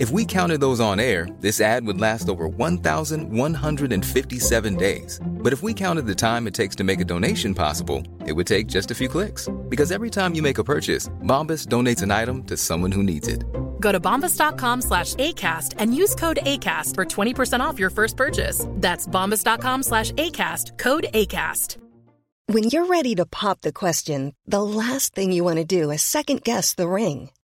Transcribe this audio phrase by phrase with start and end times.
[0.00, 5.20] If we counted those on air, this ad would last over 1,157 days.
[5.24, 8.48] But if we counted the time it takes to make a donation possible, it would
[8.48, 9.48] take just a few clicks.
[9.68, 13.28] Because every time you make a purchase, Bombas donates an item to someone who needs
[13.28, 13.44] it.
[13.78, 18.66] Go to bombas.com slash ACAST and use code ACAST for 20% off your first purchase.
[18.70, 21.76] That's bombas.com slash ACAST, code ACAST.
[22.46, 26.02] When you're ready to pop the question, the last thing you want to do is
[26.02, 27.30] second guess the ring.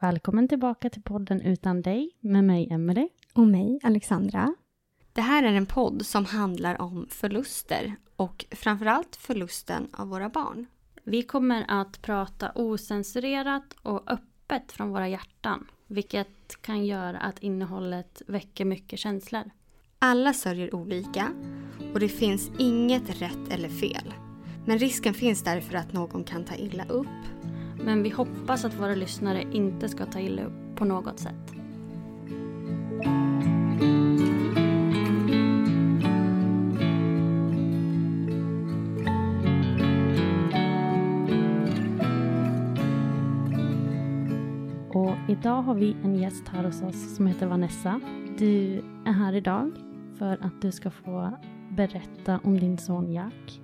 [0.00, 3.08] Välkommen tillbaka till podden Utan dig med mig Emelie.
[3.32, 4.54] Och mig, Alexandra.
[5.12, 10.66] Det här är en podd som handlar om förluster och framförallt förlusten av våra barn.
[11.04, 15.66] Vi kommer att prata osensurerat och öppet från våra hjärtan.
[15.86, 19.50] Vilket kan göra att innehållet väcker mycket känslor.
[19.98, 21.32] Alla sörjer olika
[21.94, 24.14] och det finns inget rätt eller fel.
[24.66, 27.06] Men risken finns därför att någon kan ta illa upp.
[27.86, 31.34] Men vi hoppas att våra lyssnare inte ska ta illa upp på något sätt.
[44.94, 48.00] Och idag har vi en gäst här hos oss som heter Vanessa.
[48.38, 49.70] Du är här idag
[50.18, 51.38] för att du ska få
[51.76, 53.60] berätta om din son Jack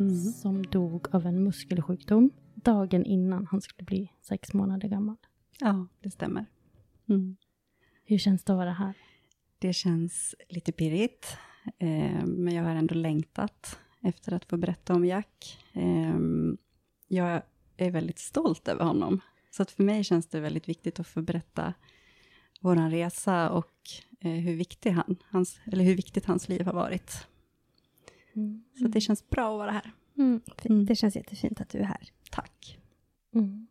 [0.00, 0.16] Mm.
[0.16, 2.30] som dog av en muskelsjukdom
[2.64, 5.16] dagen innan han skulle bli sex månader gammal.
[5.60, 6.46] Ja, det stämmer.
[7.08, 7.36] Mm.
[8.04, 8.94] Hur känns det att vara här?
[9.58, 11.36] Det känns lite pirrigt,
[11.78, 15.58] eh, men jag har ändå längtat efter att få berätta om Jack.
[15.72, 16.18] Eh,
[17.08, 17.42] jag
[17.76, 21.22] är väldigt stolt över honom, så att för mig känns det väldigt viktigt att få
[21.22, 21.74] berätta
[22.60, 23.74] vår resa och
[24.20, 27.26] eh, hur, viktig han, hans, eller hur viktigt hans liv har varit.
[28.36, 28.64] Mm.
[28.78, 29.92] Så det känns bra att vara här.
[30.18, 30.40] Mm.
[30.64, 30.86] Mm.
[30.86, 32.10] Det känns jättefint att du är här.
[32.30, 32.78] Tack.
[33.34, 33.66] Mm.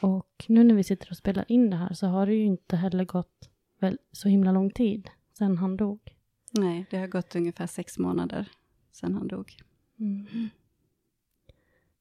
[0.00, 2.76] Och nu när vi sitter och spelar in det här så har det ju inte
[2.76, 6.16] heller gått väl så himla lång tid sedan han dog.
[6.50, 8.48] Nej, det har gått ungefär sex månader
[8.92, 9.56] sedan han dog.
[9.98, 10.48] Mm.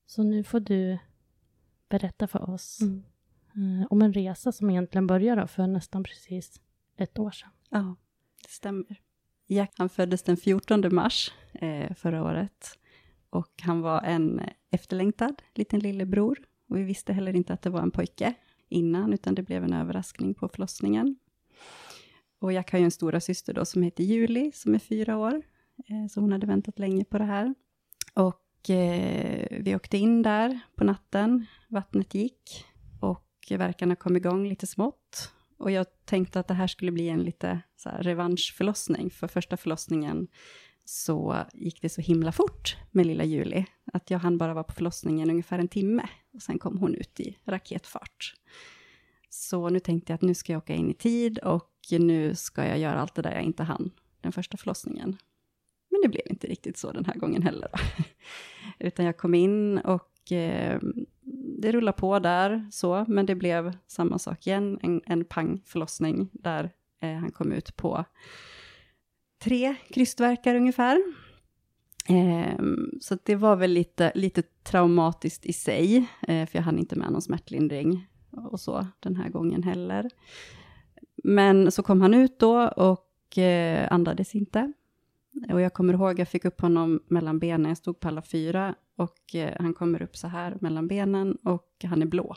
[0.06, 0.98] Så nu får du
[1.90, 2.80] berätta för oss
[3.56, 3.82] Mm.
[3.82, 6.62] eh, om en resa som egentligen började för nästan precis
[6.98, 7.50] ett år sedan.
[7.70, 7.96] Ja,
[8.44, 9.02] det stämmer.
[9.48, 12.80] Jack han föddes den 14 mars eh, förra året.
[13.34, 16.38] Och han var en efterlängtad liten lillebror.
[16.70, 18.34] Och vi visste heller inte att det var en pojke
[18.70, 21.16] innan, utan det blev en överraskning på förlossningen.
[22.40, 25.42] Och Jack har ju en stora syster då som heter Julie, som är fyra år.
[25.88, 27.56] Eh, så hon hade väntat länge på det här.
[28.14, 32.66] Och eh, vi åkte in där på natten, vattnet gick.
[33.02, 35.34] Och verkarna kom igång lite smått.
[35.58, 39.10] Och jag tänkte att det här skulle bli en lite så här revanschförlossning.
[39.10, 40.28] För första förlossningen
[40.86, 43.66] så gick det så himla fort med lilla Julie.
[43.94, 46.10] Att jag hann bara vara på förlossningen ungefär en timme.
[46.34, 48.34] Och sen kom hon ut i raketfart.
[49.30, 52.68] Så nu tänkte jag att nu ska jag åka in i tid och nu ska
[52.68, 55.18] jag göra allt det där jag inte hann den första förlossningen.
[55.90, 57.68] Men det blev inte riktigt så den här gången heller.
[57.72, 58.04] Då.
[58.88, 60.80] Utan jag kom in och eh,
[61.62, 66.72] det rullade på där så, men det blev samma sak igen, en, en pangförlossning där
[67.00, 68.06] eh, han kom ut på
[69.44, 71.04] tre krystverkar ungefär.
[72.10, 72.64] Eh,
[73.02, 77.12] så det var väl lite, lite traumatiskt i sig, eh, för jag hann inte med
[77.12, 80.10] någon smärtlindring och så den här gången heller.
[81.24, 84.74] Men så kom han ut då och eh, andades inte.
[85.54, 88.76] Och jag kommer ihåg, jag fick upp honom mellan benen, jag stod på alla fyra
[88.96, 92.36] och eh, han kommer upp så här mellan benen och han är blå.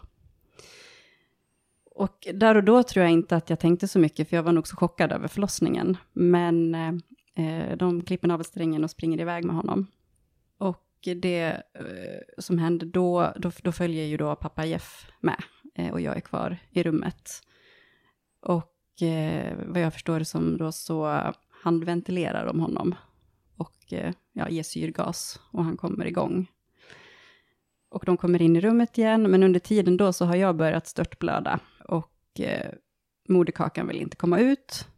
[1.96, 4.52] Och där och då tror jag inte att jag tänkte så mycket, för jag var
[4.52, 5.96] nog så chockad över förlossningen.
[6.12, 6.74] Men
[7.34, 9.86] eh, de klipper navelsträngen och springer iväg med honom.
[10.58, 15.42] Och det eh, som händer då, då, då följer ju då pappa Jeff med
[15.74, 17.30] eh, och jag är kvar i rummet.
[18.40, 21.22] Och eh, vad jag förstår det som då så
[21.62, 22.94] handventilerar de honom
[23.56, 26.50] och eh, ja, ger syrgas och han kommer igång.
[27.96, 30.86] Och de kommer in i rummet igen, men under tiden då så har jag börjat
[30.86, 31.60] störtblöda.
[31.88, 32.70] Och eh,
[33.28, 34.88] moderkakan vill inte komma ut.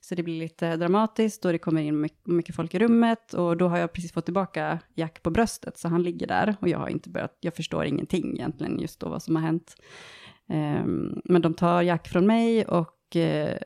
[0.00, 3.34] Så det blir lite dramatiskt och det kommer in mycket, folk i rummet.
[3.34, 6.56] Och då har jag precis fått tillbaka Jack på bröstet, så han ligger där.
[6.60, 9.76] Och jag har inte börjat, jag förstår ingenting egentligen just då vad som har hänt.
[10.48, 13.56] Um, men de tar Jack från mig och uh,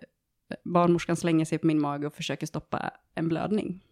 [0.65, 3.83] barnmorskan slänger sig på min mage och försöker stoppa en blödning.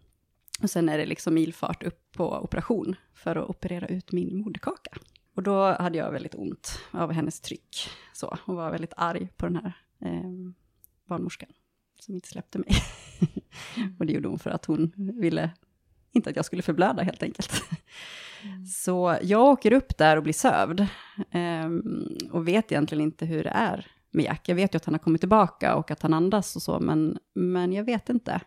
[0.62, 4.90] Och sen är det liksom ilfart upp på operation för att operera ut min moderkaka.
[5.34, 9.46] Och då hade jag väldigt ont av hennes tryck så, och var väldigt arg på
[9.46, 10.30] den här eh,
[11.06, 11.48] barnmorskan
[12.00, 12.72] som inte släppte mig.
[13.98, 15.50] och det gjorde hon för att hon ville
[16.12, 17.62] inte att jag skulle förblöda helt enkelt.
[18.42, 18.66] Mm.
[18.66, 20.80] Så jag åker upp där och blir sövd
[21.30, 21.68] eh,
[22.30, 24.48] och vet egentligen inte hur det är med Jack.
[24.48, 27.18] Jag vet ju att han har kommit tillbaka och att han andas och så, men,
[27.34, 28.40] men jag vet inte.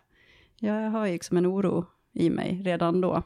[0.58, 3.22] Jag har ju liksom en oro i mig redan då.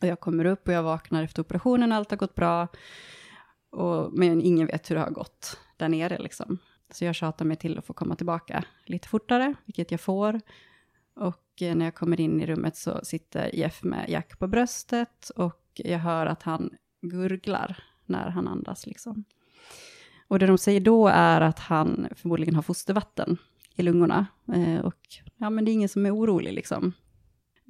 [0.00, 2.68] Och jag kommer upp och jag vaknar efter operationen, allt har gått bra.
[3.70, 6.58] Och, men ingen vet hur det har gått där nere liksom.
[6.90, 10.40] Så jag tjatar mig till att få komma tillbaka lite fortare, vilket jag får.
[11.14, 15.30] Och eh, när jag kommer in i rummet så sitter Jeff med Jack på bröstet
[15.36, 19.24] och jag hör att han gurglar när han andas liksom.
[20.28, 23.36] Och det de säger då är att han förmodligen har fostervatten
[23.76, 24.26] i lungorna.
[24.54, 25.00] Eh, och
[25.36, 26.92] ja, men det är ingen som är orolig liksom.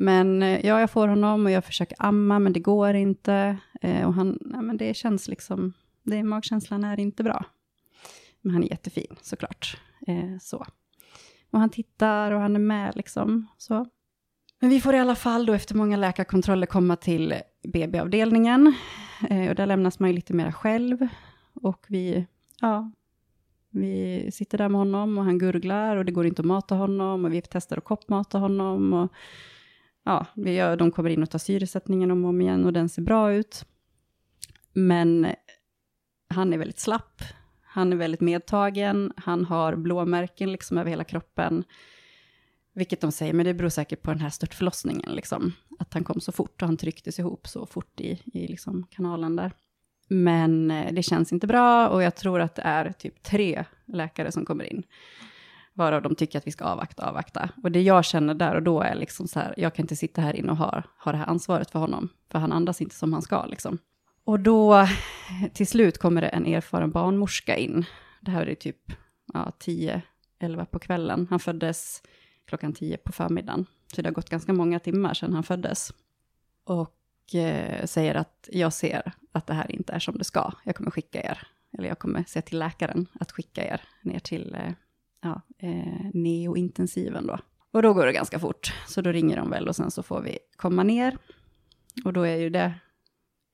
[0.00, 3.59] Men eh, ja, jag får honom och jag försöker amma, men det går inte.
[3.81, 5.73] Eh, och han, ja, men det känns liksom,
[6.03, 7.45] det, magkänslan är inte bra.
[8.41, 9.81] Men han är jättefin såklart.
[10.06, 10.67] Eh, så.
[11.50, 13.47] Och han tittar och han är med liksom.
[13.56, 13.87] Så.
[14.61, 18.75] Men vi får i alla fall då efter många läkarkontroller komma till BB-avdelningen.
[19.31, 21.09] Eh, och där lämnas man ju lite mera själv.
[21.55, 22.27] Och vi,
[22.61, 22.91] ja,
[23.71, 27.25] vi sitter där med honom och han gurglar och det går inte att mata honom
[27.25, 28.93] och vi testar att koppmata honom.
[28.93, 29.12] Och
[30.05, 32.89] ja, vi gör, de kommer in och tar syresättningen om och om igen och den
[32.89, 33.65] ser bra ut.
[34.73, 35.27] Men
[36.29, 37.23] han är väldigt slapp,
[37.62, 41.65] han är väldigt medtagen, han har blåmärken liksom över hela kroppen.
[42.73, 45.53] Vilket de säger, men det beror säkert på den här störtförlossningen, liksom.
[45.79, 49.37] Att han kom så fort och han trycktes ihop så fort i, i liksom kanalen
[49.37, 49.53] där.
[50.09, 54.33] Men eh, det känns inte bra och jag tror att det är typ tre läkare
[54.33, 54.83] som kommer in
[55.78, 57.48] varav de tycker att vi ska avvakta, avvakta.
[57.62, 60.20] Och det jag känner där och då är liksom så här, jag kan inte sitta
[60.20, 63.12] här inne och ha, ha det här ansvaret för honom, för han andas inte som
[63.12, 63.78] han ska liksom.
[64.25, 64.86] Och då
[65.52, 67.84] till slut kommer det en erfaren barnmorska in.
[68.20, 68.92] Det här är typ
[69.34, 70.02] ja, 10,
[70.38, 71.26] 11 på kvällen.
[71.30, 72.02] Han föddes
[72.46, 73.66] klockan 10 på förmiddagen.
[73.94, 75.92] Så det har gått ganska många timmar sedan han föddes.
[76.64, 80.52] Och eh, säger att jag ser att det här inte är som det ska.
[80.64, 81.46] Jag kommer skicka er,
[81.78, 84.72] eller jag kommer säga till läkaren att skicka er ner till eh,
[85.20, 87.38] ja, eh, neointensiven då.
[87.70, 90.20] Och då går det ganska fort, så då ringer de väl och sen så får
[90.20, 91.19] vi komma ner.
[92.05, 92.75] Och då är ju det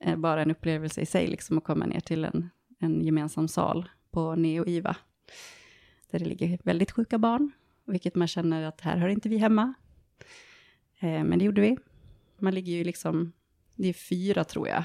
[0.04, 3.88] eh, bara en upplevelse i sig, liksom att komma ner till en, en gemensam sal
[4.10, 4.96] på Neo-IVA.
[6.10, 7.52] Där det ligger väldigt sjuka barn,
[7.84, 9.74] vilket man känner att här hör inte vi hemma.
[10.98, 11.76] Eh, men det gjorde vi.
[12.38, 13.32] Man ligger ju liksom,
[13.74, 14.84] det är fyra tror jag,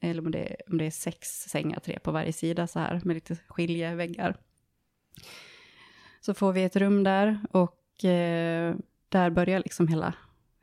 [0.00, 3.00] eller om det, är, om det är sex sängar, tre på varje sida så här,
[3.04, 4.36] med lite skiljeväggar.
[6.22, 8.76] Så får vi ett rum där och eh,
[9.08, 10.14] där börjar liksom hela,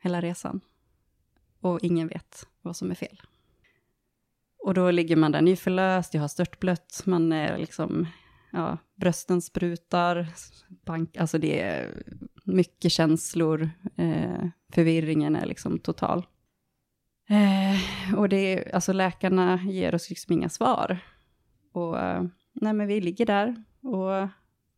[0.02, 0.60] hela resan.
[1.60, 3.20] Och ingen vet vad som är fel.
[4.58, 8.06] Och då ligger man där nyförlöst, jag har störtblött, man är liksom,
[8.52, 10.26] ja, brösten sprutar,
[10.68, 12.02] bank, alltså det är
[12.44, 16.26] mycket känslor, eh, förvirringen är liksom total.
[17.28, 20.98] Eh, och det alltså läkarna ger oss liksom inga svar.
[21.72, 24.28] Och eh, nej men vi ligger där och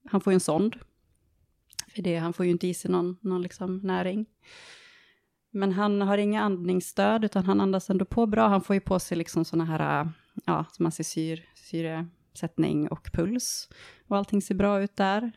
[0.05, 0.77] han får ju en sond.
[1.95, 4.27] För det, han får ju inte i sig någon, någon liksom näring.
[5.51, 8.49] Men han har inga andningsstöd, utan han andas ändå på bra.
[8.49, 10.09] Han får ju på sig liksom sådana här, äh,
[10.47, 13.69] ja, som man ser syr, syresättning och puls.
[14.09, 15.33] Och allting ser bra ut där.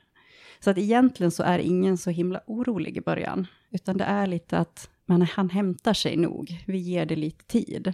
[0.60, 3.48] Så att egentligen så är ingen så himla orolig i början.
[3.72, 6.64] Utan det är lite att man, han hämtar sig nog.
[6.68, 7.94] Vi ger det lite tid.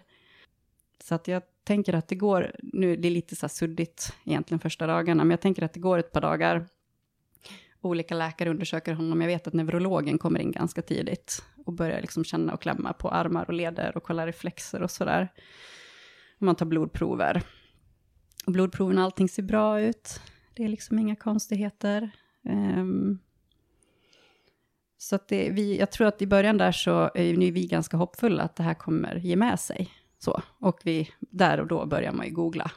[1.03, 4.59] Så att jag tänker att det går, nu det är lite så här suddigt egentligen
[4.59, 6.67] första dagarna, men jag tänker att det går ett par dagar.
[7.81, 9.21] Olika läkare undersöker honom.
[9.21, 13.09] Jag vet att neurologen kommer in ganska tidigt och börjar liksom känna och klämma på
[13.09, 15.27] armar och leder och kolla reflexer och sådär.
[16.37, 17.43] Man tar blodprover.
[18.45, 20.21] Och blodproven, allting ser bra ut.
[20.53, 22.11] Det är liksom inga konstigheter.
[22.43, 23.19] Um,
[24.97, 28.43] så att det, vi, jag tror att i början där så är vi ganska hoppfulla
[28.43, 29.89] att det här kommer ge med sig.
[30.23, 32.71] Så, och vi, där och då börjar man ju googla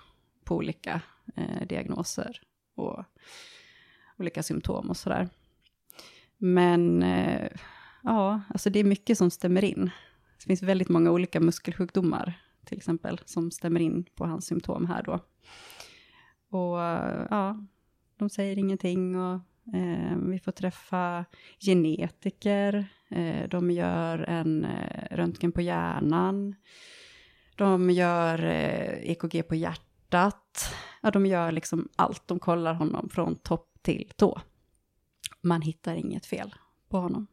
[0.44, 1.00] på olika
[1.36, 2.40] eh, diagnoser
[2.74, 3.04] och
[4.18, 5.28] olika symptom och sådär.
[6.36, 7.50] Men eh,
[8.02, 9.90] ja, alltså det är mycket som stämmer in.
[10.38, 15.02] Det finns väldigt många olika muskelsjukdomar till exempel, som stämmer in på hans symptom här
[15.02, 15.12] då.
[16.58, 16.78] Och
[17.30, 17.66] ja,
[18.16, 19.34] de säger ingenting och
[19.74, 21.24] eh, vi får träffa
[21.60, 26.54] genetiker, eh, de gör en eh, röntgen på hjärnan,
[27.54, 33.37] de gör eh, EKG på hjärtat, ja, de gör liksom allt, de kollar honom från
[33.37, 34.40] topp till tå.
[35.40, 36.54] Man hittar inget fel
[36.88, 37.26] på honom.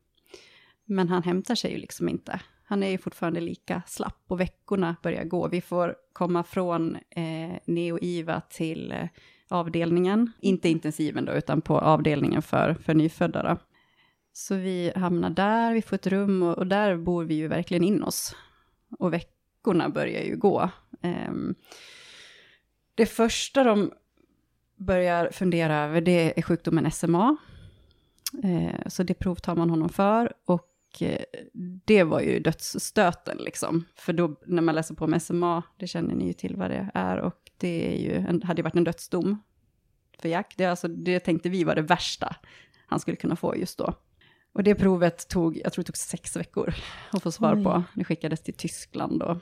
[0.85, 2.41] Men han hämtar sig ju liksom inte.
[2.63, 5.47] Han är ju fortfarande lika slapp och veckorna börjar gå.
[5.47, 9.07] Vi får komma från eh, neo-IVA till eh,
[9.49, 13.43] avdelningen, inte intensiven då, utan på avdelningen för, för nyfödda.
[13.43, 13.57] Då.
[14.33, 17.83] Så vi hamnar där, vi får ett rum och, och, där bor vi ju verkligen
[17.83, 18.35] in oss.
[18.99, 19.13] Och
[19.61, 20.69] veckorna börjar ju gå.
[21.01, 21.55] Ehm,
[22.95, 23.91] det första de
[24.75, 27.37] börjar fundera över det är sjukdomen SMA.
[28.43, 31.23] Eh, så det provtar man honom för och eh,
[31.85, 33.85] det var ju dödsstöten liksom.
[33.95, 36.91] För då när man läser på om SMA, det känner ni ju till vad det
[36.93, 39.43] är och det är ju en, hade ju varit en dödsdom
[40.19, 40.53] för Jack.
[40.57, 42.35] Det, alltså, det tänkte vi var det värsta
[42.87, 43.93] han skulle kunna få just då.
[44.53, 46.73] Och det provet tog, jag tror det tog sex veckor
[47.09, 47.63] att få svar Oj.
[47.63, 47.83] på.
[47.95, 49.37] Det skickades till Tyskland och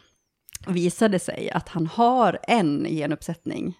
[0.67, 3.77] visade sig att han har en genuppsättning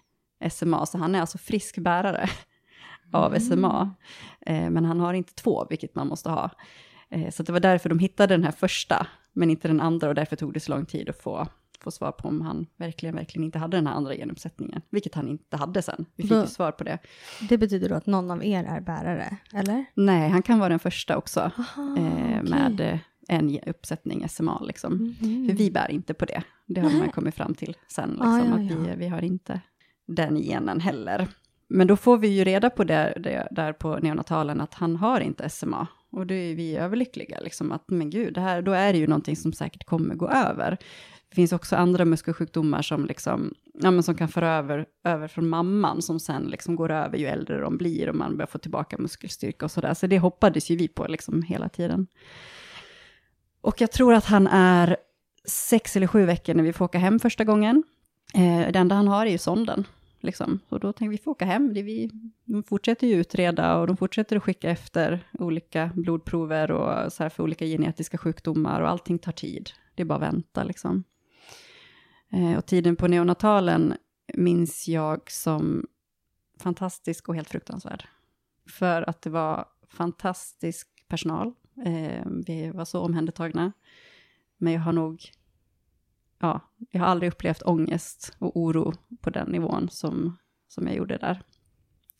[0.50, 2.30] SMA, så han är alltså frisk bärare
[3.12, 3.40] av mm.
[3.40, 3.94] SMA.
[4.46, 6.50] Eh, men han har inte två, vilket man måste ha.
[7.10, 10.14] Eh, så det var därför de hittade den här första, men inte den andra, och
[10.14, 11.46] därför tog det så lång tid att få,
[11.80, 15.28] få svar på om han verkligen, verkligen inte hade den här andra genuppsättningen, vilket han
[15.28, 16.06] inte hade sen.
[16.16, 16.98] Vi fick då, ju svar på det.
[17.48, 19.84] Det betyder då att någon av er är bärare, eller?
[19.94, 22.42] Nej, han kan vara den första också, Aha, eh, okay.
[22.42, 24.92] med en uppsättning SMA, liksom.
[24.92, 25.48] Mm -hmm.
[25.48, 28.38] För vi bär inte på det, det har man kommit fram till sen, liksom, ah,
[28.38, 28.54] ja, ja.
[28.54, 29.60] att vi, vi har inte
[30.06, 31.28] den genen heller.
[31.68, 35.20] Men då får vi ju reda på det, det, där på neonatalen att han har
[35.20, 35.86] inte SMA.
[36.10, 39.06] Och då är vi överlyckliga, liksom att men gud, det här, då är det ju
[39.06, 40.76] någonting som säkert kommer gå över.
[41.30, 45.48] Det finns också andra muskelsjukdomar som, liksom, ja, men som kan föra över, över från
[45.48, 48.98] mamman, som sen liksom går över ju äldre de blir och man börjar få tillbaka
[48.98, 49.94] muskelstyrka och sådär.
[49.94, 52.06] Så det hoppades ju vi på liksom hela tiden.
[53.60, 54.96] Och jag tror att han är
[55.44, 57.82] sex eller sju veckor när vi får åka hem första gången.
[58.34, 59.84] Eh, det enda han har är ju sonden.
[60.20, 60.60] Liksom.
[60.68, 61.74] Och då tänkte vi, får åka hem.
[61.74, 62.10] Det vi,
[62.44, 67.30] de fortsätter ju utreda och de fortsätter att skicka efter olika blodprover och så här
[67.30, 69.70] för olika genetiska sjukdomar och allting tar tid.
[69.94, 71.04] Det är bara att vänta liksom.
[72.32, 73.94] Eh, och tiden på neonatalen
[74.34, 75.86] minns jag som
[76.58, 78.08] fantastisk och helt fruktansvärd.
[78.68, 81.52] För att det var fantastisk personal.
[81.84, 83.72] Eh, vi var så omhändertagna.
[84.58, 85.30] Men jag har nog
[86.40, 86.60] ja,
[86.90, 90.36] jag har aldrig upplevt ångest och oro på den nivån som,
[90.68, 91.42] som jag gjorde där.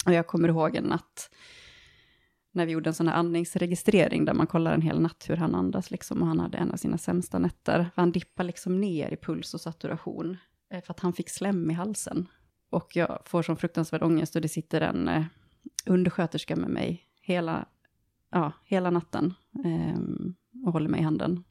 [0.06, 1.30] Och jag kommer ihåg en natt
[2.52, 5.54] när vi gjorde en sån här andningsregistrering där man kollar en hel natt hur han
[5.54, 7.90] andas liksom och han hade en av sina sämsta nätter.
[7.94, 10.36] Han dippar liksom ner i puls och saturation
[10.70, 12.28] eh, för att han fick slem i halsen.
[12.70, 15.24] Och jag får sån fruktansvärd ångest och det sitter en eh,
[15.86, 17.66] undersköterska med mig hela,
[18.30, 20.00] ja, hela natten eh,
[20.66, 21.44] och håller mig i handen.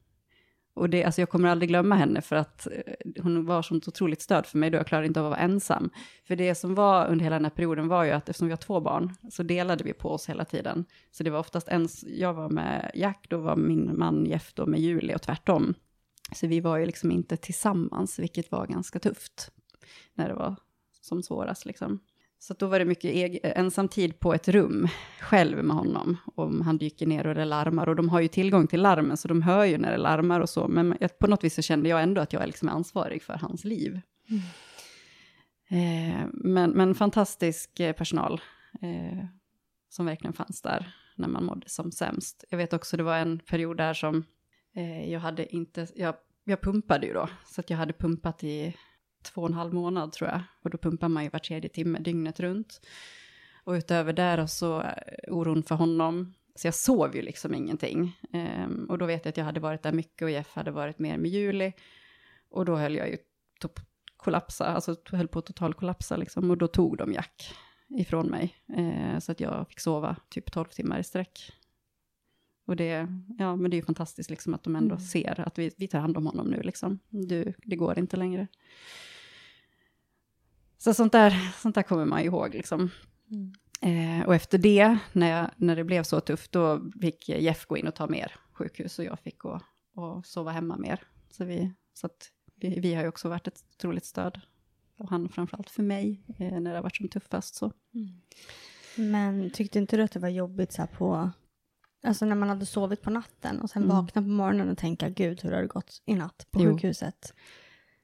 [0.74, 4.22] Och det, alltså jag kommer aldrig glömma henne för att eh, hon var sånt otroligt
[4.22, 5.90] stöd för mig då jag klarade inte av att vara ensam.
[6.24, 8.56] För det som var under hela den här perioden var ju att eftersom vi har
[8.56, 10.84] två barn så delade vi på oss hela tiden.
[11.10, 14.66] Så det var oftast en, jag var med Jack, då var min man Jeff då
[14.66, 15.74] med Julie och tvärtom.
[16.34, 19.50] Så vi var ju liksom inte tillsammans, vilket var ganska tufft
[20.14, 20.56] när det var
[21.00, 22.00] som svårast liksom.
[22.42, 24.88] Så då var det mycket ensam tid på ett rum,
[25.20, 26.16] själv med honom.
[26.34, 27.88] Om han dyker ner och det larmar.
[27.88, 30.48] Och de har ju tillgång till larmen, så de hör ju när det larmar och
[30.48, 30.68] så.
[30.68, 33.64] Men på något vis så kände jag ändå att jag är liksom ansvarig för hans
[33.64, 34.00] liv.
[34.28, 34.42] Mm.
[35.70, 38.40] Eh, men, men fantastisk eh, personal
[38.82, 39.24] eh,
[39.88, 42.44] som verkligen fanns där när man mådde som sämst.
[42.50, 44.24] Jag vet också det var en period där som
[44.76, 48.76] eh, jag hade inte, jag, jag pumpade ju då, så att jag hade pumpat i
[49.22, 50.42] två och en halv månad tror jag.
[50.62, 52.80] Och då pumpar man ju var tredje timme dygnet runt.
[53.64, 54.92] Och utöver det så eh,
[55.28, 56.34] oron för honom.
[56.54, 58.18] Så jag sov ju liksom ingenting.
[58.32, 60.98] Um, och då vet jag att jag hade varit där mycket och Jeff hade varit
[60.98, 61.72] mer med Juli.
[62.50, 63.16] Och då höll jag ju
[64.16, 66.50] kollapsa, alltså höll på att totalkollapsa liksom.
[66.50, 67.54] Och då tog de Jack
[67.88, 68.56] ifrån mig.
[68.78, 71.52] Uh, så att jag fick sova typ 12 timmar i sträck.
[72.66, 73.08] Och det,
[73.38, 75.06] ja, men det är ju fantastiskt liksom att de ändå mm.
[75.06, 76.98] ser att vi, vi tar hand om honom nu liksom.
[77.08, 78.46] Du, det går inte längre.
[80.82, 82.90] Så sånt där, sånt där kommer man ihåg liksom.
[83.30, 83.52] Mm.
[83.82, 87.76] Eh, och efter det, när, jag, när det blev så tufft, då fick Jeff gå
[87.76, 89.60] in och ta mer sjukhus och jag fick gå
[89.94, 91.02] och sova hemma mer.
[91.30, 92.08] Så, vi, så
[92.54, 94.40] vi, vi har ju också varit ett otroligt stöd.
[94.98, 97.54] Och han framförallt för mig, eh, när det har varit som tuffast.
[97.54, 97.72] Så.
[97.94, 98.20] Mm.
[99.10, 101.30] Men tyckte inte du att det var jobbigt så på,
[102.02, 103.96] alltså när man hade sovit på natten och sen mm.
[103.96, 106.72] vakna på morgonen och tänka, gud hur har det gått i natt på jo.
[106.72, 107.34] sjukhuset?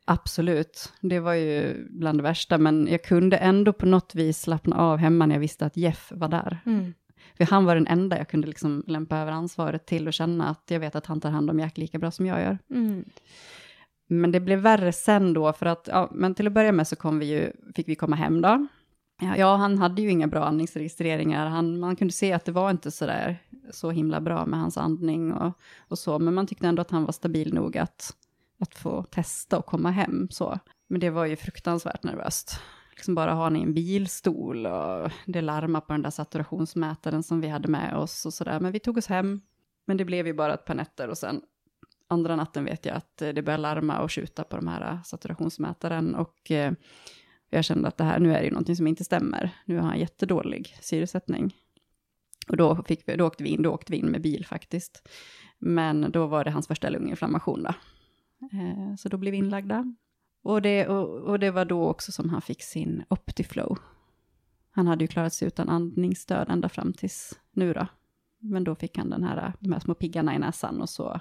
[0.09, 4.77] Absolut, det var ju bland det värsta, men jag kunde ändå på något vis slappna
[4.77, 6.59] av hemma när jag visste att Jeff var där.
[6.67, 6.95] Mm.
[7.37, 10.63] För han var den enda jag kunde liksom lämpa över ansvaret till och känna att
[10.69, 12.59] jag vet att han tar hand om Jack lika bra som jag gör.
[12.71, 13.05] Mm.
[14.09, 16.97] Men det blev värre sen då, för att, ja, men till att börja med så
[16.97, 18.67] kom vi ju, fick vi komma hem då.
[19.21, 21.47] Ja, ja, han hade ju inga bra andningsregistreringar.
[21.47, 23.39] Han, man kunde se att det var inte så där
[23.71, 27.05] så himla bra med hans andning och, och så, men man tyckte ändå att han
[27.05, 28.17] var stabil nog att,
[28.59, 30.59] att få testa och komma hem så.
[30.89, 32.61] Men det var ju fruktansvärt nervöst.
[32.91, 37.49] Liksom bara ha ni en bilstol och det larmar på den där saturationsmätaren som vi
[37.49, 38.61] hade med oss och sådär.
[38.61, 39.41] Men vi tog oss hem,
[39.87, 41.43] men det blev ju bara ett par nätter och sen
[42.09, 45.03] andra natten vet jag att eh, det började larma och skjuta på de här eh,
[45.03, 46.73] saturationsmätaren och eh,
[47.51, 49.51] jag kände att det här, nu är det ju någonting som inte stämmer.
[49.65, 51.55] Nu har han jättedålig syresättning.
[52.49, 55.09] Och då, fick vi, då åkte vi in, då åkte vi in med bil faktiskt.
[55.59, 57.75] Men då var det hans första lunginflammation då.
[58.43, 59.95] Eh, så då blev vi inlagda.
[60.43, 63.79] Och det, och, och det var då också som han fick sin Optiflow.
[64.71, 67.87] Han hade ju klarat sig utan andningsstöd ända fram tills nu då.
[68.39, 71.21] Men då fick han den här, de här små piggarna i näsan och så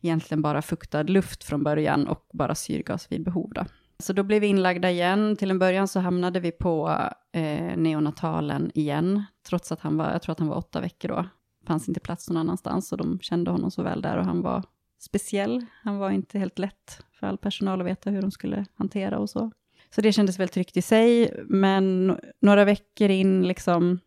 [0.00, 3.64] egentligen bara fuktad luft från början och bara syrgas vid behov då.
[3.98, 5.36] Så då blev vi inlagda igen.
[5.36, 6.98] Till en början så hamnade vi på
[7.32, 11.24] eh, neonatalen igen, trots att han var, jag tror att han var åtta veckor då.
[11.66, 14.64] Fanns inte plats någon annanstans och de kände honom så väl där och han var
[14.98, 15.66] speciell.
[15.82, 19.30] Han var inte helt lätt för all personal att veta hur de skulle hantera och
[19.30, 19.50] så.
[19.90, 24.00] Så det kändes väl tryggt i sig, men några veckor in liksom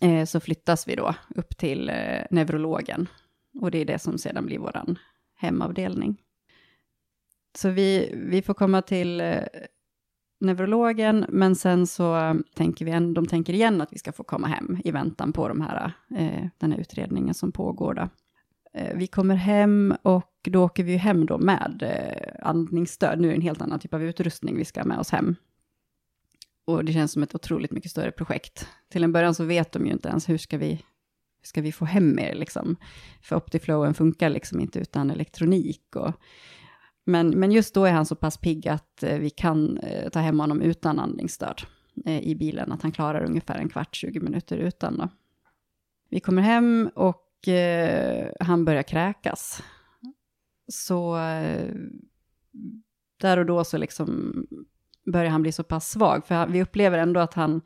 [0.00, 3.08] eh, så flyttas vi då upp till eh, neurologen.
[3.60, 4.96] Och det är det som sedan blir vår
[5.36, 6.16] hemavdelning.
[7.58, 9.42] Så vi, vi får komma till eh,
[10.40, 14.46] neurologen, men sen så tänker vi, en, de tänker igen att vi ska få komma
[14.46, 17.94] hem i väntan på de här, eh, den här utredningen som pågår.
[17.94, 18.08] Då.
[18.74, 23.20] Eh, vi kommer hem och då åker vi hem då med eh, andningsstöd.
[23.20, 25.34] Nu är det en helt annan typ av utrustning vi ska ha med oss hem.
[26.64, 28.68] Och det känns som ett otroligt mycket större projekt.
[28.88, 30.84] Till en början så vet de ju inte ens hur ska vi,
[31.42, 32.76] ska vi få hem er liksom.
[33.22, 36.12] För Optiflowen funkar liksom inte utan elektronik och
[37.04, 39.80] men, men just då är han så pass pigg att eh, vi kan
[40.12, 41.62] ta hem honom utan andningsstöd
[42.04, 44.96] i bilen, att han klarar ungefär en kvart, 20 minuter utan.
[44.96, 45.08] Då.
[46.10, 49.62] Vi kommer hem och eh, han börjar kräkas.
[50.68, 51.74] Så eh,
[53.20, 54.34] där och då så liksom
[55.12, 57.60] börjar han bli så pass svag, för vi upplever ändå att han,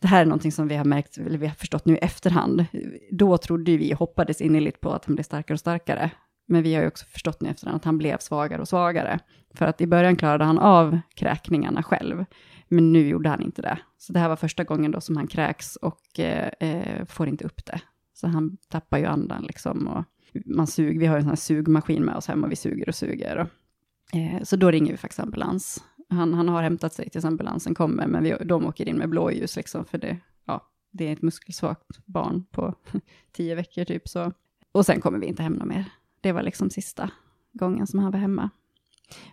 [0.00, 2.64] det här är någonting som vi har märkt, eller vi har förstått nu i efterhand.
[3.10, 6.10] Då trodde vi, hoppades innerligt på att han blev starkare och starkare.
[6.46, 9.18] Men vi har ju också förstått nu efterhand att han blev svagare och svagare.
[9.54, 12.24] För att i början klarade han av kräkningarna själv,
[12.68, 13.78] men nu gjorde han inte det.
[13.98, 17.44] Så det här var första gången då som han kräks och eh, eh får inte
[17.44, 17.80] upp det.
[18.22, 19.88] Så han tappar ju andan liksom.
[19.88, 20.04] Och
[20.46, 23.36] man suger, vi har en sån här sugmaskin med oss hemma, vi suger och suger.
[23.36, 25.84] Och, eh, så då ringer vi faktiskt ambulans.
[26.08, 29.56] Han, han har hämtat sig tills ambulansen kommer, men vi, de åker in med blåljus
[29.56, 32.74] liksom, för det, ja, det är ett muskelsvagt barn på
[33.32, 34.08] tio veckor typ.
[34.08, 34.32] Så.
[34.72, 35.84] Och sen kommer vi inte hem mer
[36.22, 37.10] det var liksom sista
[37.52, 38.50] gången som han var hemma.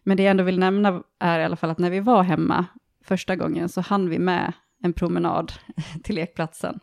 [0.03, 2.65] Men det jag ändå vill nämna är i alla fall att när vi var hemma
[3.03, 5.51] första gången så hann vi med en promenad
[6.03, 6.79] till lekplatsen.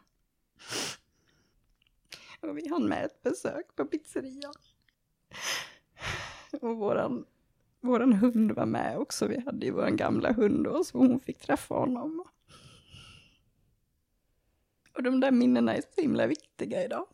[2.46, 4.54] Och vi hann med ett besök på pizzerian.
[6.60, 7.24] Och våran,
[7.80, 9.26] våran hund var med också.
[9.26, 12.24] Vi hade ju våran gamla hund då, så hon fick träffa honom.
[14.94, 17.06] Och de där minnena är så himla viktiga idag.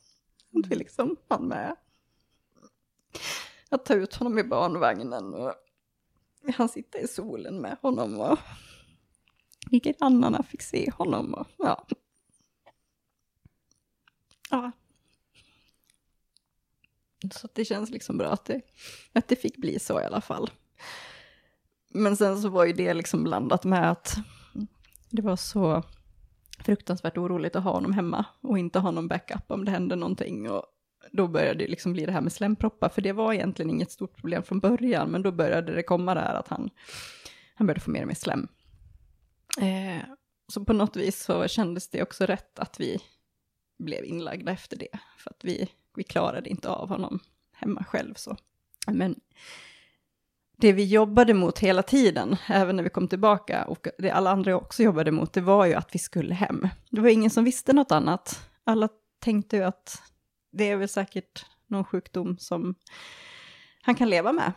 [0.59, 1.77] Att vi liksom hann med
[3.68, 5.55] att ta ut honom i barnvagnen och
[6.55, 8.38] han sitter i solen med honom och
[9.71, 11.87] grannarna fick se honom och ja.
[14.51, 14.73] Ja.
[17.30, 18.61] Så det känns liksom bra att det,
[19.12, 20.50] att det fick bli så i alla fall.
[21.94, 24.16] Men sen så var ju det liksom blandat med att
[25.11, 25.82] det var så
[26.58, 30.50] fruktansvärt oroligt att ha honom hemma och inte ha någon backup om det hände någonting.
[30.50, 30.64] Och
[31.12, 34.16] då började det liksom bli det här med slemproppar, för det var egentligen inget stort
[34.16, 36.70] problem från början, men då började det komma det här att han,
[37.54, 38.48] han började få mer och mer slem.
[39.61, 40.02] Eh,
[40.48, 42.98] så på något vis så kändes det också rätt att vi
[43.78, 47.18] blev inlagda efter det, för att vi, vi klarade inte av honom
[47.52, 48.37] hemma själv så.
[48.87, 49.20] Men
[50.57, 54.57] det vi jobbade mot hela tiden, även när vi kom tillbaka, och det alla andra
[54.57, 56.68] också jobbade mot, det var ju att vi skulle hem.
[56.90, 58.50] Det var ingen som visste något annat.
[58.64, 60.02] Alla tänkte ju att
[60.52, 62.74] det är väl säkert någon sjukdom som
[63.83, 64.52] han kan leva med,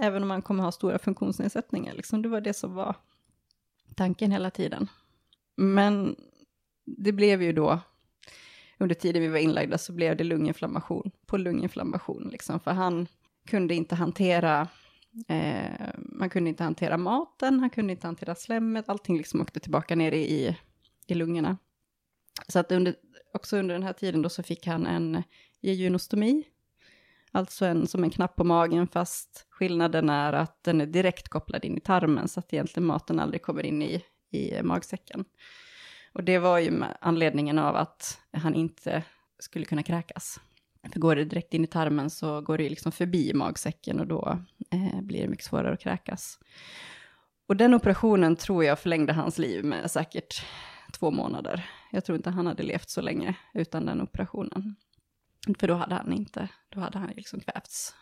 [0.00, 1.94] även om han kommer ha stora funktionsnedsättningar.
[1.94, 2.22] Liksom.
[2.22, 2.96] Det var det som var
[3.94, 4.88] tanken hela tiden.
[5.56, 6.16] Men
[6.84, 7.80] det blev ju då,
[8.78, 13.06] under tiden vi var inlagda, så blev det lunginflammation på lunginflammation, liksom, för han
[13.46, 14.68] kunde inte hantera
[15.28, 19.96] Eh, man kunde inte hantera maten, han kunde inte hantera slemmet, allting liksom åkte tillbaka
[19.96, 20.56] ner i,
[21.06, 21.56] i lungorna.
[22.48, 22.94] Så att under,
[23.34, 25.22] också under den här tiden då så fick han en
[25.60, 26.44] jejunostomi,
[27.32, 31.64] alltså en, som en knapp på magen, fast skillnaden är att den är direkt kopplad
[31.64, 35.24] in i tarmen, så att egentligen maten aldrig kommer in i, i magsäcken.
[36.18, 39.02] Och det var ju med anledningen av att han inte
[39.38, 40.40] skulle kunna kräkas.
[40.92, 44.38] För går det direkt in i tarmen så går det liksom förbi magsäcken och då
[44.70, 46.38] eh, blir det mycket svårare att kräkas.
[47.48, 50.44] Och den operationen tror jag förlängde hans liv med säkert
[50.92, 51.70] två månader.
[51.92, 54.76] Jag tror inte han hade levt så länge utan den operationen.
[55.58, 57.94] För då hade han inte, då hade han liksom kvävts.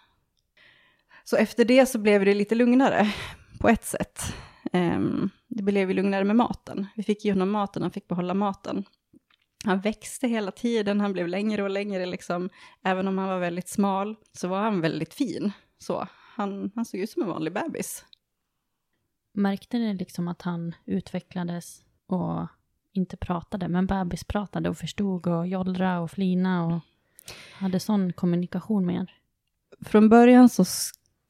[1.24, 3.12] Så efter det så blev det lite lugnare
[3.60, 4.34] på ett sätt.
[4.76, 6.86] Um, det blev ju lugnare med maten.
[6.96, 8.84] Vi fick ge honom maten, han fick behålla maten.
[9.64, 12.50] Han växte hela tiden, han blev längre och längre liksom.
[12.82, 15.52] Även om han var väldigt smal så var han väldigt fin.
[15.78, 18.04] Så han, han såg ut som en vanlig bebis.
[19.32, 22.46] Märkte ni liksom att han utvecklades och
[22.92, 26.80] inte pratade, men bebis pratade och förstod och jollra och flina och
[27.52, 29.14] hade sån kommunikation med er?
[29.80, 30.64] Från början så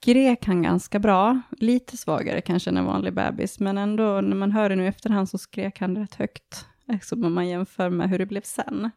[0.02, 4.52] skrek han ganska bra, lite svagare kanske än en vanlig bebis, men ändå när man
[4.52, 8.10] hör det nu i efterhand så skrek han rätt högt, liksom om man jämför med
[8.10, 8.90] hur det blev sen.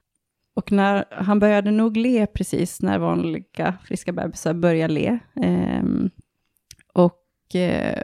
[0.56, 5.20] Och när han började nog le precis när vanliga friska bebisar börjar le.
[5.42, 5.84] Eh,
[6.94, 8.02] och eh,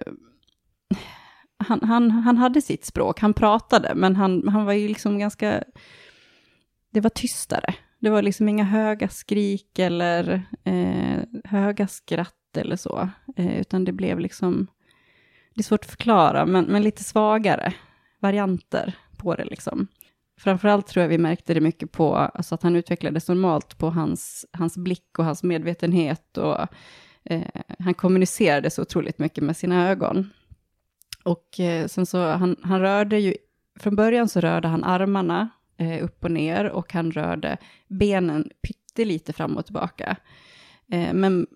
[1.58, 5.64] han, han, han hade sitt språk, han pratade, men han, han var ju liksom ganska...
[6.92, 7.76] Det var tystare.
[8.00, 13.92] Det var liksom inga höga skrik eller eh, höga skratt eller så, eh, utan det
[13.92, 14.68] blev liksom...
[15.54, 17.74] Det är svårt att förklara, men, men lite svagare
[18.20, 19.88] varianter på det liksom.
[20.38, 24.46] Framförallt tror jag vi märkte det mycket på alltså att han utvecklades normalt på hans,
[24.52, 26.68] hans blick och hans medvetenhet och
[27.24, 27.42] eh,
[27.80, 30.30] han kommunicerade så otroligt mycket med sina ögon.
[31.24, 33.36] Och eh, sen så, han, han rörde ju,
[33.80, 39.34] från början så rörde han armarna eh, upp och ner och han rörde benen pyttelite
[39.34, 40.18] fram och tillbaka.
[40.92, 41.48] Eh, men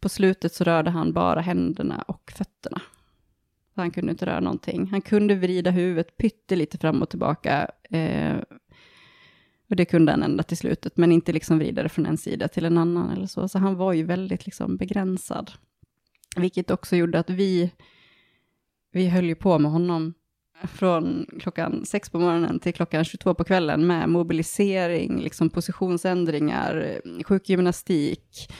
[0.00, 2.82] på slutet så rörde han bara händerna och fötterna.
[3.74, 4.86] Så han kunde inte röra någonting.
[4.86, 7.70] Han kunde vrida huvudet pyttelite fram och tillbaka.
[7.90, 8.36] Eh,
[9.70, 12.48] och det kunde han ända till slutet, men inte liksom vrida det från en sida
[12.48, 13.48] till en annan eller så.
[13.48, 15.50] Så han var ju väldigt liksom begränsad.
[16.36, 17.72] Vilket också gjorde att vi
[18.92, 20.14] vi höll ju på med honom
[20.62, 28.52] från klockan sex på morgonen till klockan 22 på kvällen med mobilisering, liksom positionsändringar, sjukgymnastik.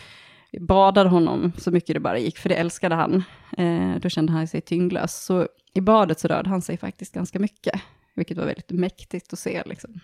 [0.52, 3.22] Vi badade honom så mycket det bara gick, för det älskade han.
[3.56, 5.24] Eh, då kände han sig tyngdlös.
[5.24, 7.80] Så i badet så rörde han sig faktiskt ganska mycket,
[8.14, 9.62] vilket var väldigt mäktigt att se.
[9.66, 10.00] Liksom.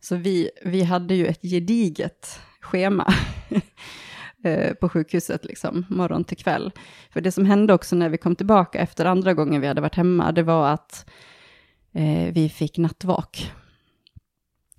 [0.00, 3.14] Så vi, vi hade ju ett gediget schema
[4.44, 6.72] eh, på sjukhuset, liksom, morgon till kväll.
[7.10, 9.94] För det som hände också när vi kom tillbaka efter andra gången vi hade varit
[9.94, 11.10] hemma, det var att
[11.92, 13.52] eh, vi fick nattvak.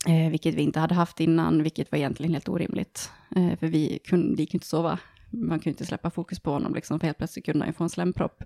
[0.08, 3.12] Eh, vilket vi inte hade haft innan, vilket var egentligen helt orimligt.
[3.36, 5.00] Eh, för vi kunde, gick inte sova.
[5.30, 7.84] Man kunde inte släppa fokus på honom, liksom, för helt plötsligt kunde han ju få
[7.84, 8.44] en slempropp.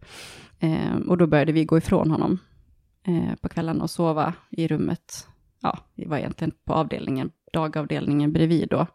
[0.60, 2.39] Eh, och då började vi gå ifrån honom
[3.04, 5.28] eh, på kvällen och sova i rummet.
[5.62, 8.88] Ja, vi var egentligen på avdelningen, dagavdelningen bredvid då.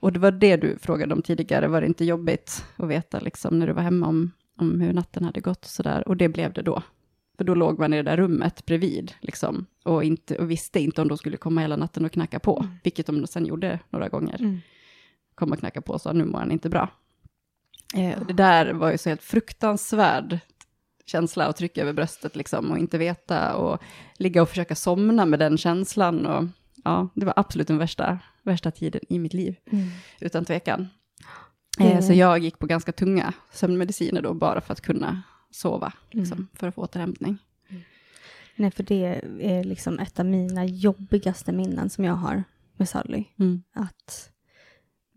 [0.00, 3.58] Och det var det du frågade om tidigare, var det inte jobbigt att veta liksom,
[3.58, 6.08] när du var hemma om, om hur natten hade gått och sådär?
[6.08, 6.82] Och det blev det då.
[7.38, 11.02] För då låg man i det där rummet bredvid, liksom, och, inte, och visste inte
[11.02, 12.74] om de skulle komma hela natten och knacka på, mm.
[12.84, 14.40] vilket de sen gjorde några gånger.
[14.40, 14.60] Mm.
[15.34, 16.90] Kom och knacka på och sa, nu mår han inte bra.
[17.96, 20.38] Eh, det där var ju så helt fruktansvärd
[21.06, 23.82] känsla och tryck över bröstet liksom, och inte veta och
[24.16, 26.26] ligga och försöka somna med den känslan.
[26.26, 26.44] Och,
[26.84, 29.88] ja, det var absolut den värsta, värsta tiden i mitt liv, mm.
[30.20, 30.88] utan tvekan.
[31.80, 32.02] Mm.
[32.02, 36.48] Så jag gick på ganska tunga sömnmediciner då, bara för att kunna sova, liksom, mm.
[36.54, 37.38] för att få återhämtning.
[37.68, 37.82] Mm.
[38.56, 42.44] Nej, för det är liksom ett av mina jobbigaste minnen som jag har
[42.76, 43.24] med Sally.
[43.38, 43.62] Mm.
[43.72, 44.30] Att